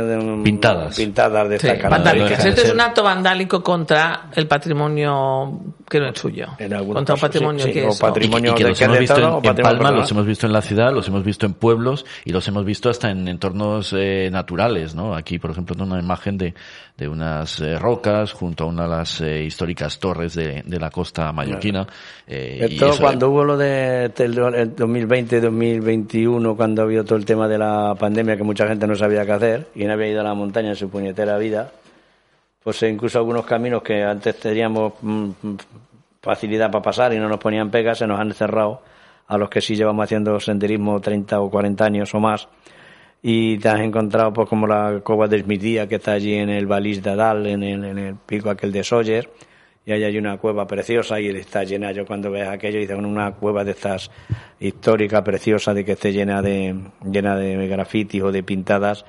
[0.43, 0.97] Pintadas.
[0.97, 6.19] pintadas de Sí, de Esto es un acto vandálico contra el patrimonio que no es
[6.19, 6.47] suyo.
[6.59, 7.99] En algunos Contra un casos, patrimonio sí, sí, que o es...
[7.99, 8.51] patrimonio.
[8.51, 10.53] y y que de los hemos visto en, o en Palma, los hemos visto en
[10.53, 14.29] la ciudad, los hemos visto en pueblos y los hemos visto hasta en entornos eh,
[14.33, 15.15] naturales, ¿no?
[15.15, 16.55] Aquí, por ejemplo, tengo una imagen de,
[16.97, 20.91] de unas eh, rocas junto a una de las eh, históricas torres de, de la
[20.91, 21.87] costa mallorquina.
[22.27, 27.49] eh, Esto eso, cuando hubo lo de del- el 2020-2021, cuando había todo el tema
[27.49, 30.25] de la pandemia que mucha gente no sabía qué hacer y no había ido a
[30.25, 31.71] la montaña en su puñetera vida,
[32.67, 35.57] pues incluso algunos caminos que antes teníamos mm, mm,
[36.21, 38.83] facilidad para pasar y no nos ponían pegas, se nos han cerrado
[39.29, 42.49] a los que sí llevamos haciendo senderismo 30 o 40 años o más.
[43.23, 46.67] Y te has encontrado, pues, como la cova de Esmitía, que está allí en el
[46.67, 49.31] Balis de Adal, en el, en el pico aquel de Sawyer.
[49.85, 51.93] Y ahí hay una cueva preciosa y está llena.
[51.93, 54.11] Yo cuando ves aquello, dices, una cueva de estas
[54.59, 56.75] histórica, preciosa, de que esté llena de,
[57.05, 59.05] llena de grafitis o de pintadas,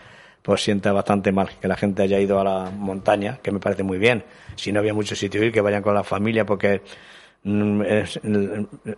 [0.47, 3.83] pues sienta bastante mal que la gente haya ido a la montaña, que me parece
[3.83, 4.23] muy bien.
[4.55, 6.83] Si no había mucho sitio ir, que vayan con la familia, porque
[7.43, 8.17] mm, es,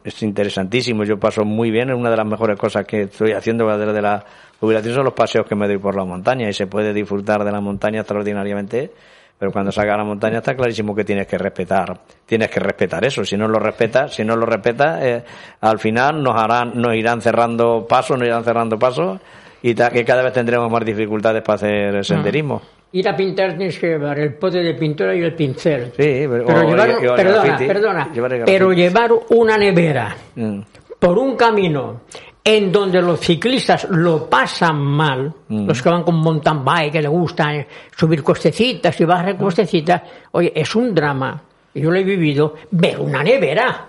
[0.04, 1.06] es interesantísimo.
[1.06, 1.92] Yo paso muy bien.
[1.92, 4.24] Una de las mejores cosas que estoy haciendo desde de la
[4.60, 7.52] jubilación son los paseos que me doy por la montaña y se puede disfrutar de
[7.52, 8.92] la montaña extraordinariamente.
[9.40, 13.04] Pero cuando salga a la montaña está clarísimo que tienes que respetar, tienes que respetar
[13.06, 13.26] eso.
[13.26, 15.24] Si no lo respetas, si no lo respetas, eh,
[15.62, 19.20] al final nos harán, nos irán cerrando pasos, nos irán cerrando pasos
[19.62, 22.62] y que cada vez tendremos más dificultades para hacer senderismo.
[22.92, 25.92] Ir a pintar tienes que llevar el pote de pintura y el pincel.
[25.96, 30.60] Sí, pero- pero llevar, lle- llevar perdona, graffiti, perdona, llevar pero llevar una nevera Mm.
[30.98, 32.02] por un camino
[32.44, 35.68] en donde los ciclistas lo pasan mal, Mm.
[35.68, 40.02] los que van con mountain bike, que les gusta eh, subir costecitas y bajar costecitas,
[40.32, 41.40] oye, es un drama.
[41.76, 43.86] Yo lo he vivido, ver una nevera.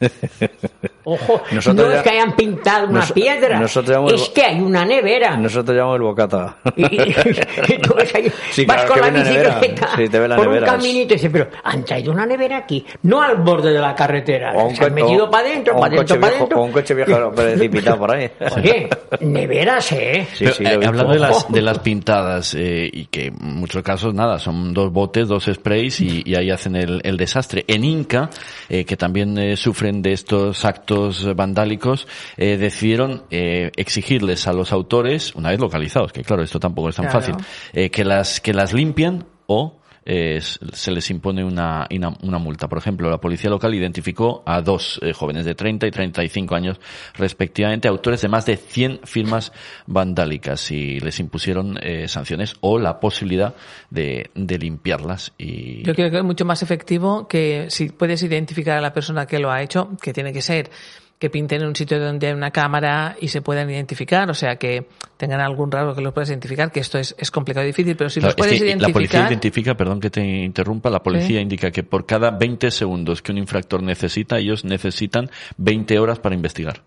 [1.04, 4.60] Ojo, Nosotros no ya- es que hayan pintado una Nos- piedra, el es que hay
[4.60, 5.36] una nevera.
[5.36, 6.56] Nosotros llamamos el bocata.
[6.76, 10.28] Y, y- y tú ves ahí, Sí, vas claro, con la bicicleta Sí, te ve
[10.28, 10.72] la por nevera.
[10.72, 13.94] un caminito y dices, pero han traído una nevera aquí, no al borde de la
[13.94, 16.58] carretera, O un se han metido para adentro, para adentro, coche para viejo- adentro.
[16.60, 18.30] o un coche viejo precipitado por ahí.
[18.56, 18.88] Oye,
[19.20, 20.26] neveras, ¿eh?
[20.34, 24.14] Sí, Pero, eh, hablando de las, de las pintadas, eh, y que en muchos casos
[24.14, 27.64] nada, son dos botes, dos sprays y, y ahí hacen el, el desastre.
[27.68, 28.30] En Inca,
[28.68, 30.93] eh, que también eh, sufren de estos actos
[31.34, 36.88] vandálicos, eh, decidieron eh, exigirles a los autores, una vez localizados, que claro, esto tampoco
[36.88, 37.20] es tan Claro.
[37.20, 37.34] fácil,
[37.72, 42.68] eh, que las que las limpian o eh, se les impone una, una, una multa.
[42.68, 46.80] Por ejemplo, la policía local identificó a dos eh, jóvenes de 30 y 35 años,
[47.14, 49.52] respectivamente, autores de más de 100 firmas
[49.86, 53.54] vandálicas y les impusieron eh, sanciones o la posibilidad
[53.90, 55.32] de, de limpiarlas.
[55.38, 59.26] Y Yo creo que es mucho más efectivo que si puedes identificar a la persona
[59.26, 60.70] que lo ha hecho, que tiene que ser
[61.18, 64.56] que pinten en un sitio donde hay una cámara y se puedan identificar, o sea,
[64.56, 67.96] que tengan algún rasgo que los puedas identificar, que esto es, es complicado y difícil,
[67.96, 69.30] pero si Claro, los puedes es que la policía identificar...
[69.32, 71.42] identifica, perdón que te interrumpa, la policía Sí.
[71.42, 76.34] indica que por cada 20 segundos que un infractor necesita, ellos necesitan 20 horas para
[76.34, 76.82] investigar.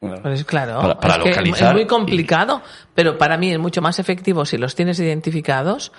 [0.00, 2.62] Pues claro, Para- para es que localizar es muy y- complicado,
[2.94, 5.92] pero para mí es mucho más efectivo si los tienes identificados,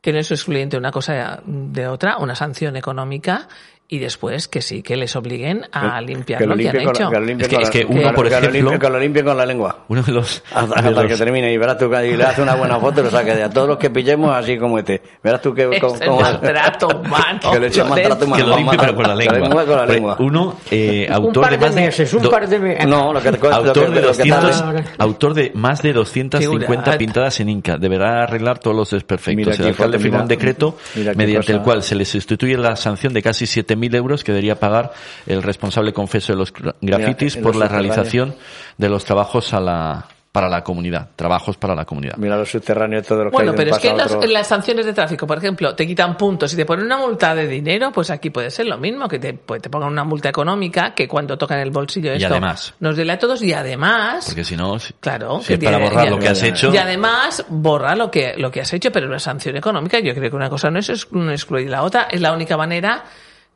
[0.00, 3.48] que no es excluyente una cosa de otra, una sanción económica
[3.94, 7.10] y después que sí, que les obliguen a limpiar que lo, que han con hecho.
[7.10, 8.78] que lo limpie Es que- con es la- que uno, por que lo ejemplo- limpie-
[8.80, 9.78] que lo limpie con la lengua.
[9.88, 12.24] Uno de los, Hasta, de hasta los- que termine y verás tú que y le
[12.24, 14.78] haces una buena foto y lo saques de a todos los que pillemos así como
[14.78, 15.00] este.
[15.22, 17.40] Verás tú que el cómo- maltrato humano.
[17.52, 18.44] que le eche maltrato humano.
[18.44, 19.64] que lo limpie pero con la lengua.
[19.66, 20.16] con la lengua.
[20.20, 22.86] Uno, eh, autor de de más meses, un do- par de meses.
[22.86, 24.64] No, lo que te cuesta- lo Autor que- de, lo que 200,
[24.98, 26.98] autor de más de 250 Figura.
[26.98, 27.76] pintadas en Inca.
[27.76, 29.36] Deberá arreglar todos los desperfectos.
[29.36, 30.76] Mira el alcalde firmó un decreto
[31.16, 34.92] mediante el cual se le sustituye la sanción de casi 7.000 euros que debería pagar
[35.26, 38.34] el responsable confeso de los gra- grafitis por los la realización
[38.78, 41.10] de los trabajos a la, para la comunidad.
[41.14, 42.16] Trabajos para la comunidad.
[42.16, 44.24] Mira los subterráneos todos los que Bueno, hay pero es que en las, otro.
[44.24, 47.36] en las sanciones de tráfico, por ejemplo, te quitan puntos y te ponen una multa
[47.36, 50.28] de dinero, pues aquí puede ser lo mismo, que te, pues te pongan una multa
[50.30, 52.74] económica que cuando tocan el bolsillo Y esto además.
[52.80, 55.78] nos duele a todos y además Porque si no, si, Claro, si que es para
[55.78, 56.74] borrar lo que has hecho.
[56.74, 60.30] Y además borra lo que, lo que has hecho, pero una sanción económica, yo creo
[60.30, 63.04] que una cosa no es no excluir la otra, es la única manera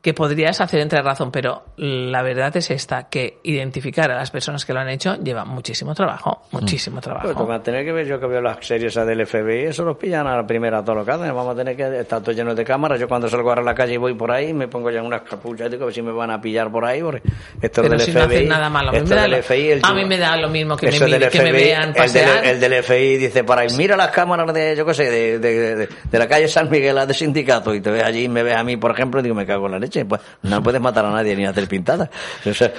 [0.00, 4.64] que podrías hacer entre razón, pero la verdad es esta, que identificar a las personas
[4.64, 7.34] que lo han hecho lleva muchísimo trabajo, muchísimo Pues trabajo.
[7.34, 10.26] vamos a tener que ver, yo que veo las series del FBI, eso los pillan
[10.28, 11.34] a la primera hacen.
[11.34, 13.00] Vamos a tener que estar todo lleno de cámaras.
[13.00, 15.68] Yo cuando salgo a la calle y voy por ahí, me pongo ya unas capuchas,
[15.68, 17.22] digo, a ver si me van a pillar por ahí, porque
[17.60, 18.36] esto Pero del si no FBI.
[18.36, 18.92] hacen nada malo.
[18.92, 20.92] Esto me da del lo, FBI, el a mí me da lo mismo que, me,
[21.00, 22.42] mire- que me FBI, vean el pasear.
[22.42, 25.38] del, el del FBI dice para ahí, mira las cámaras de, yo qué sé, de,
[25.40, 28.28] de, de- de la calle San Miguel, las de sindicato, y te ves allí y
[28.28, 30.62] me ves a mí, por ejemplo, y digo, me cago en la leche, pues no
[30.62, 32.08] puedes matar a nadie ni hacer pintadas.
[32.44, 32.72] O sea,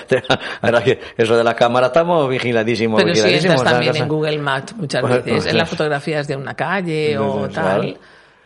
[1.17, 3.01] eso de las cámaras estamos vigiladísimos.
[3.01, 3.87] Pero si vigiladísimos, entras ¿sabes?
[3.87, 7.47] también en Google Maps muchas Pues, veces, en las pues, fotografías de una calle o
[7.49, 7.97] tal.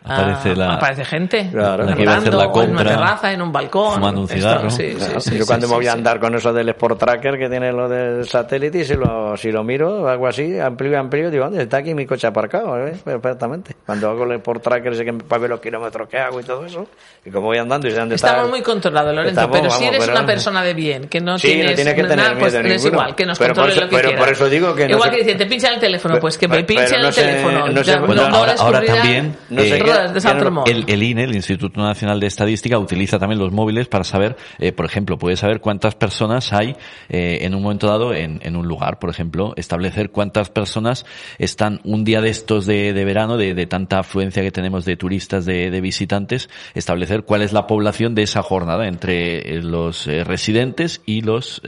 [0.06, 1.84] Aparece ah, la- aparece gente Claro.
[1.84, 3.94] La que iba a hacer la o en una compra, terraza, en un balcón.
[3.94, 4.68] fumando un Esto, cigarro.
[4.70, 5.20] sí, sí, Claro.
[5.20, 5.96] sí, yo sí, cuando sí, me voy a sí.
[5.98, 9.50] andar con eso del Sport Tracker que tiene lo del satélite y si lo, si
[9.50, 12.86] lo miro, hago así, amplio, amplio, digo, ¿dónde está aquí mi coche aparcado?
[12.86, 12.92] ¿eh?
[13.02, 13.76] Perfectamente.
[13.86, 16.66] Cuando hago el Sport Tracker sé que para ver los kilómetros que hago y todo
[16.66, 16.86] eso.
[17.24, 18.28] Y como voy andando y sé dónde está.
[18.28, 21.20] Estamos muy controlados, Lorenzo, Estamos, pero si vamos, eres pero- una persona de bien, que
[21.22, 22.92] no Sí, no tienes tienes que tener nada, pues miedo es ninguno.
[23.02, 24.22] igual, que nos Pero controle eso- lo que pero quiera.
[24.22, 26.56] por eso digo que no Igual que decir, te pinchan el teléfono, pues que me
[26.56, 27.68] no el teléfono.
[27.68, 29.34] no se- Ya, bueno, no ahora- ahora también,
[29.98, 30.70] De.
[30.70, 34.72] El, el INE, el Instituto Nacional de Estadística, utiliza también los móviles para saber, eh,
[34.72, 36.76] por ejemplo, puede saber cuántas personas hay
[37.08, 41.04] eh, en un momento dado en, en un lugar, por ejemplo, establecer cuántas personas
[41.38, 44.96] están un día de estos de, de verano, de, de tanta afluencia que tenemos de
[44.96, 50.06] turistas, de, de visitantes, establecer cuál es la población de esa jornada entre eh, los
[50.06, 51.62] eh, residentes y los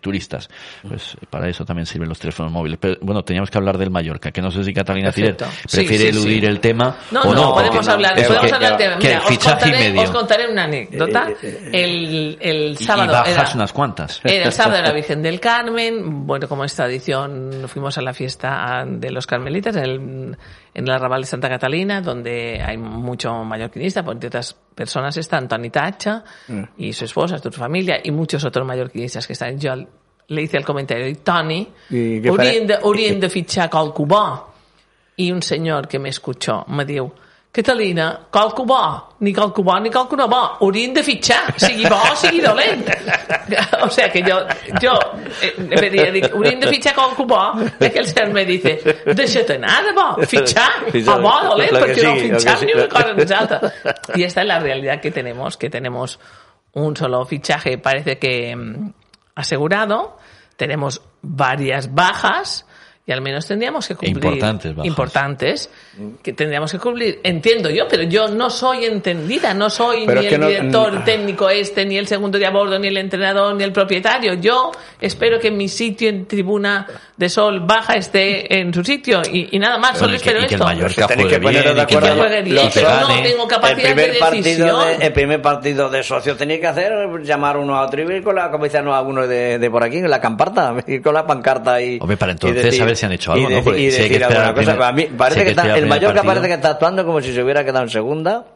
[0.00, 0.48] turistas.
[0.86, 2.78] Pues para eso también sirven los teléfonos móviles.
[2.80, 5.12] Pero bueno, teníamos que hablar del Mallorca, que no sé si Catalina.
[5.12, 6.46] Sí, prefiere sí, eludir sí.
[6.46, 7.54] el tema No, o no, no.
[7.54, 10.02] podemos hablar, podemos hablar de que mira, el os contaré, medio.
[10.02, 11.28] os contaré una anécdota.
[11.72, 14.20] El, el Y- sábado y bajas era, unas cuantas.
[14.24, 16.26] era el sábado de la Virgen del Carmen.
[16.26, 19.92] Bueno, como es tradición, fuimos a la fiesta de los carmelitas en, el,
[20.74, 25.48] en el arrabal de Santa Catalina, donde hay mucho mallorquinista, porque entre otras personas están
[25.48, 26.24] Toni Tacha
[26.76, 29.58] y su esposa, su familia, y muchos otros mallorquinistas que están.
[29.58, 29.72] Yo
[30.28, 31.14] le hice el comentario, y
[32.28, 32.76] haurien faré?
[32.78, 32.78] de,
[33.20, 34.51] de fitxar qualcú bo.
[35.16, 37.12] Y un señor que me escuchó me diu
[37.52, 41.98] Catalina, qualcú bo, ni qualcú bo ni qualcú no bo, haurien de fitxar, sigui bo
[42.00, 42.88] o sigui dolent.
[43.82, 44.38] O sea que yo,
[44.80, 44.92] yo
[45.42, 49.52] eh, me diría, dic, haurien de fitxar qualcú bo, i aquell senyor me dice, deixa't
[49.58, 52.88] anar de bo, fitxar, o bo o dolent, perquè no sigui, que fitxar ni una
[52.88, 53.72] cosa ni l'altra.
[54.14, 56.18] Y esta es la realidad que tenemos, que tenemos
[56.72, 58.94] un solo fichaje, parece que mm,
[59.34, 60.16] asegurado,
[60.56, 62.64] tenemos varias bajas
[63.04, 64.86] y al menos tendríamos que cumplir Importantes bajas.
[64.86, 65.70] importantes
[66.22, 70.26] que tendríamos que cumplir entiendo yo pero yo no soy entendida no soy Pero ni
[70.28, 73.64] el no- director técnico este ni el segundo de a bordo ni el entrenador ni
[73.64, 76.86] el propietario yo espero que mi sitio en tribuna
[77.16, 80.28] de sol baja esté en su sitio y, y nada más solo Bueno, y que-
[80.30, 82.24] espero y que el esto Mallorca juegue que bien de y que acuerdo.
[82.26, 83.22] el bien, y que pero no gane.
[83.28, 86.92] tengo el capacidad primer de partido de, el primer partido de socios tenía que hacer
[87.24, 89.82] llamar uno a otro y ir con la como decían a uno de, de por
[89.82, 92.96] aquí con la camparta ir con la pancarta y Hombre, para y entonces a ver
[92.96, 93.62] si han hecho algo, y ¿no?
[93.64, 94.66] Porque y si hay que alguna al cosa.
[94.72, 97.34] primer- A mí parece que que está, el Mallorca parece que está actuando como si
[97.34, 98.46] se hubiera quedado en segunda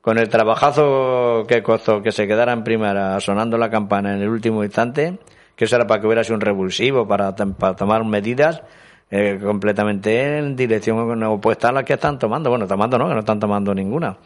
[0.00, 4.28] con el trabajazo que costó que se quedara en primera sonando la campana en el
[4.28, 5.18] último instante
[5.56, 8.62] que eso era para que hubiera sido un revulsivo para, tomar medidas
[9.10, 12.50] eh, completamente en dirección opuesta a la que están tomando.
[12.50, 14.16] Bueno, tomando no, que no están tomando ninguna.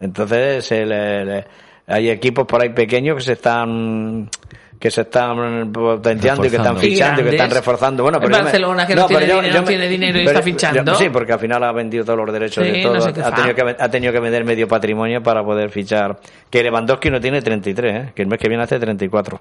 [0.00, 1.44] Entonces, le-
[1.88, 4.30] hay equipos por ahí pequeños que se están
[4.78, 8.02] que se están potenciando y que están fichando y que están reforzando.
[8.02, 9.88] Bueno, pero yo me- Barcelona, que no tiene pero yo- dinero, yo no me- tiene
[9.88, 10.92] dinero y pero- está fichando.
[10.92, 12.94] yo- sí, porque al final ha vendido todos los derechos Sí, de todo.
[12.94, 16.18] no sé ha, tenido que, ha tenido que vender medio patrimonio para poder fichar.
[16.50, 18.12] Que Lewandowski no tiene 33, ¿eh?
[18.14, 19.40] que el mes que viene hace 34.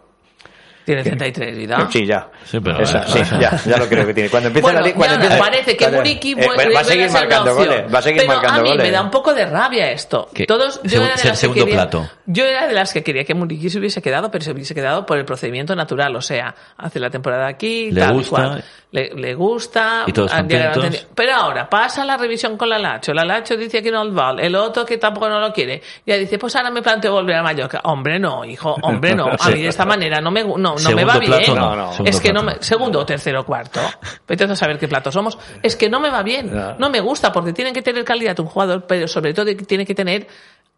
[0.86, 2.28] Tiene 33 y da Sí, ya.
[2.46, 4.30] Sí, pero- Esa, sí, ya, ya lo creo que tiene.
[4.30, 6.80] Cuando empiece Bueno, la liga, cuando ya empiece- parece que cuando- Muriqui eh, vuelve- va
[6.80, 8.84] a seguir marcando goles, va a seguir Pero marcando a mí goles.
[8.86, 10.30] me da un poco de rabia esto.
[10.34, 12.10] Que- Todos, yo segu- era de las que segundo quería- plato.
[12.28, 15.06] Yo era de las que quería que Muriqui se hubiese quedado, pero se hubiese quedado
[15.06, 18.30] por el procedimiento natural, o sea, hace la temporada aquí, Le tal gusta.
[18.30, 18.64] cual.
[18.96, 20.06] Le, le gusta.
[20.08, 21.08] Y todos contentos.
[21.14, 23.14] Pero ahora pasa la revisión con la Lacho.
[23.14, 25.82] La Lacho dice que no val, el otro que tampoco no lo quiere.
[26.06, 27.82] Ya dice, pues ahora me planteo volver a Mallorca.
[27.84, 29.26] Hombre, no, hijo, hombre, no.
[29.40, 31.32] A mí de esta manera no me, no, no me va bien.
[31.32, 31.90] plato, no, no.
[32.06, 33.82] Es Segundo que no me, segundo, tercero, cuarto.
[34.26, 35.38] Vete a saber qué plato somos.
[35.62, 36.50] Es que no me va bien.
[36.78, 39.94] No me gusta porque tienen que tener calidad un jugador, pero sobre todo tiene que
[39.94, 40.28] tener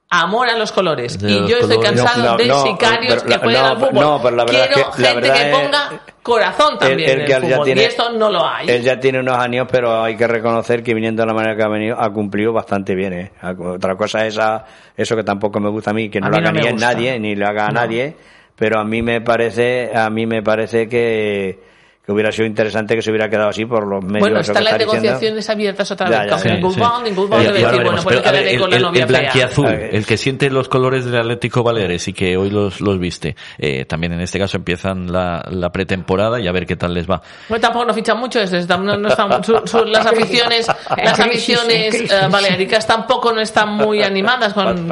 [0.09, 1.19] amor a los colores.
[1.19, 2.01] De y los yo estoy colores.
[2.03, 3.93] cansado No, de no, sicarios pero que juegan no, al fútbol.
[4.05, 7.09] no, pero la verdad Quiero es que- la gente verdad que es- ponga corazón también
[7.09, 7.65] él en el ya fútbol.
[7.65, 8.69] tiene- y esto no lo hay.
[8.69, 11.63] Él ya tiene unos años, pero hay que reconocer que viniendo de la manera que
[11.63, 13.13] ha venido, ha cumplido bastante bien.
[13.13, 13.31] ¿eh?
[13.57, 14.65] Otra cosa es esa-
[14.95, 17.19] eso que tampoco me gusta a mí, que no A lo haga ni a nadie,
[17.19, 18.15] ni lo haga a nadie,
[18.55, 21.59] pero a mí me parece, a mí me parece que,
[22.07, 24.21] que hubiera sido interesante que se hubiera quedado así por los medios.
[24.21, 25.01] Bueno, están las está diciendo.
[25.03, 26.25] negociaciones abiertas otra Ya, vez.
[26.27, 26.53] ya, Con sí, sí.
[26.55, 30.15] Ya, ya decir, bueno, pues ver, el, con la el- novia el blanquiazul, el que
[30.15, 34.21] siente los colores del Atlético Baleares y que hoy los, los viste, eh, también en
[34.21, 37.21] este caso empiezan la, la pretemporada y a ver qué tal les va.
[37.49, 40.65] Bueno, tampoco no fichan mucho esto, están- no, no están- su- su- las aficiones,
[41.03, 44.89] las aficiones eh, baleáricas tampoco no están muy animadas con,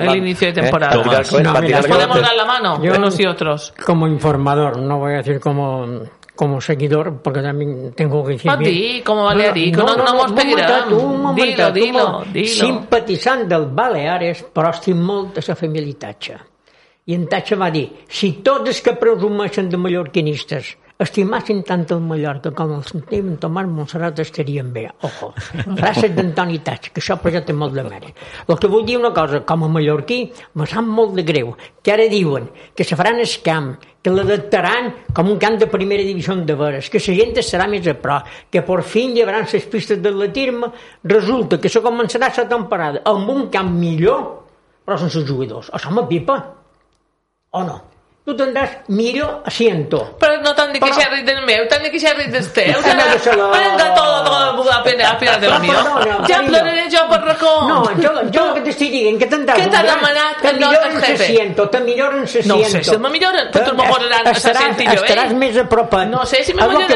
[0.00, 0.62] el inicio de ¿eh?
[0.62, 1.02] temporada.
[1.02, 3.74] Tirar cohetes, No, mira, Nos podemos dar la mano, Yo- unos y otros.
[3.84, 5.86] Como informador, no voy a decir como,
[6.34, 8.50] como seguidor, porque también tengo que decir...
[8.50, 8.72] Ah, bien.
[8.72, 10.66] di, como balearico, no- no mos un pedirem.
[10.66, 12.46] momentet, un momentet, Dilo, dilo, dilo.
[12.48, 16.40] Simpatitzant del Baleares, però estic molt de la família Tatxa.
[17.06, 22.02] I en Tatxa va dir, si tots els que presumeixen de mallorquinistes estimassin tant el
[22.06, 24.84] Mallorca com el sentim en Tomàs Montserrat estarien bé.
[25.02, 25.32] Ojo,
[25.80, 28.14] frases d'Antoni Tatxa, que això ja té molt de mèrit.
[28.46, 30.20] El que vull dir una cosa, com a mallorquí,
[30.54, 34.92] me sap molt de greu, que ara diuen que se faran el camp, que l'adaptaran
[35.12, 38.28] com un camp de primera divisió de veres, que la gent serà més a prop,
[38.50, 40.70] que per fi llevaran les pistes d'atletisme,
[41.04, 44.44] resulta que se començarà la temporada amb un camp millor,
[44.84, 45.72] però sense jugadors.
[45.72, 46.38] Això m'apipa.
[47.50, 47.93] O no?
[48.24, 49.98] Tu tindràs millor asiento.
[50.18, 52.00] Però no t'han dit que Però- s'ha rit del meu, dit que
[52.32, 52.72] del teu.
[52.72, 52.94] No se
[54.72, 57.52] a a perdona, Ja ploraré jo per racó.
[57.68, 59.60] No, jo, jo que t'estic dient, que tindràs...
[59.60, 61.26] Què t'ha demanat Te el nostre milloren jefe?
[61.68, 62.56] te milloren s'asiento.
[62.56, 63.76] No sé si me milloren, però tu
[64.14, 65.04] ara Estaràs, s'assenti jo, eh?
[65.04, 66.94] estaràs més apropat No sé si me a que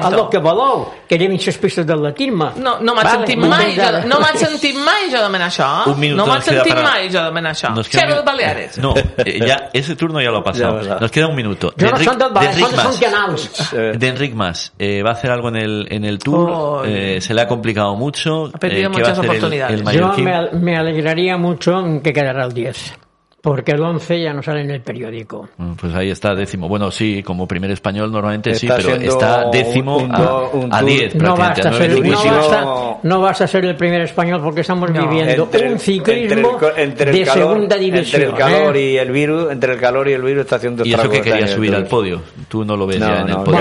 [0.00, 2.52] a lo que voleu, que llevin les pistes d'atletisme.
[2.62, 5.66] No, no m'haig Vale, sentit mai, jo, no m'haig sentit mai jo demanar això.
[5.90, 7.72] Un minuto no queda sentit para- mai jo demanar això.
[7.74, 8.78] Nos queda de Baleares.
[8.78, 10.80] No, eh, ya ese turno ya lo ha pasado.
[10.82, 10.98] Ya.
[11.00, 11.72] Nos queda un minuto.
[11.76, 12.30] Jo no són del
[12.76, 13.72] són canals.
[13.72, 16.82] Eh, De Enric Mas, eh, va a hacer algo en el, en el tour, Oh,
[16.84, 18.46] eh, se le ha complicado mucho.
[18.54, 19.80] Ha perdido eh, ¿qué va a muchas hacer el- oportunidades.
[19.80, 22.94] el Yo me, al- me alegraría mucho en que quedara el 10,
[23.42, 25.48] porque el 11 ya no sale en el periódico.
[25.56, 26.68] Mm, Pues ahí está décimo.
[26.68, 30.50] Bueno, sí, como primer español normalmente sí, Está pero está décimo un- un a- do-
[30.52, 30.88] un a tour.
[30.90, 32.34] 10 No basta, ser, no, durísimo.
[32.36, 33.00] basta, durísimo.
[33.02, 35.08] no vas a ser el primer español porque estamos No.
[35.08, 38.22] viviendo un ciclismo entre el co- entre el de calor- segunda división.
[38.22, 38.90] Entre el calor ¿eh?
[38.92, 41.46] y el virus, entre el calor y el virus está haciendo Y eso que quería
[41.48, 42.20] subir al podio.
[42.48, 43.60] Tú no lo ves No, ya en el podio.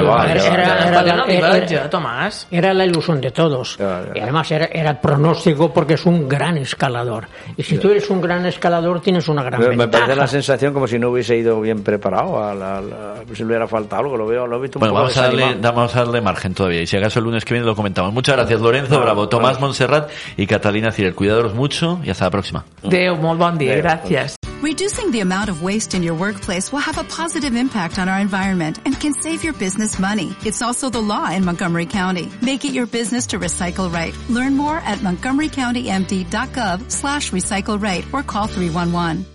[2.52, 3.78] Era- la ilusión de todos.
[4.14, 7.28] Y además era, era el pronóstico porque es un gran escalador.
[7.58, 10.88] Y si tú eres un gran escalador, tienes una gran Me, parece la sensación como
[10.88, 14.26] si no hubiese ido bien preparado, a la, la- si le hubiera faltado algo, lo
[14.28, 16.82] veo, lo he visto un Bueno, poco vamos a, darle, vamos a darle margen todavía.
[16.82, 18.13] Y si acaso el lunes que viene lo comentamos.
[18.13, 21.13] Muchas gracias, Lorenzo, bravo, Tomás Montserrat y Catalina Cirer.
[21.15, 22.65] Cuidados mucho y hasta la próxima.
[22.84, 24.36] Déu, molt bon dia, gràcies.
[24.61, 28.20] Reducing the amount of waste in your workplace will have a positive impact on our
[28.20, 30.36] environment and can save your business money.
[30.43, 32.30] It's also the law in Montgomery County.
[32.41, 34.13] Make it your business to recycle right.
[34.30, 39.26] Learn more at montgomerycountymd.gov slash recycle right or call 311.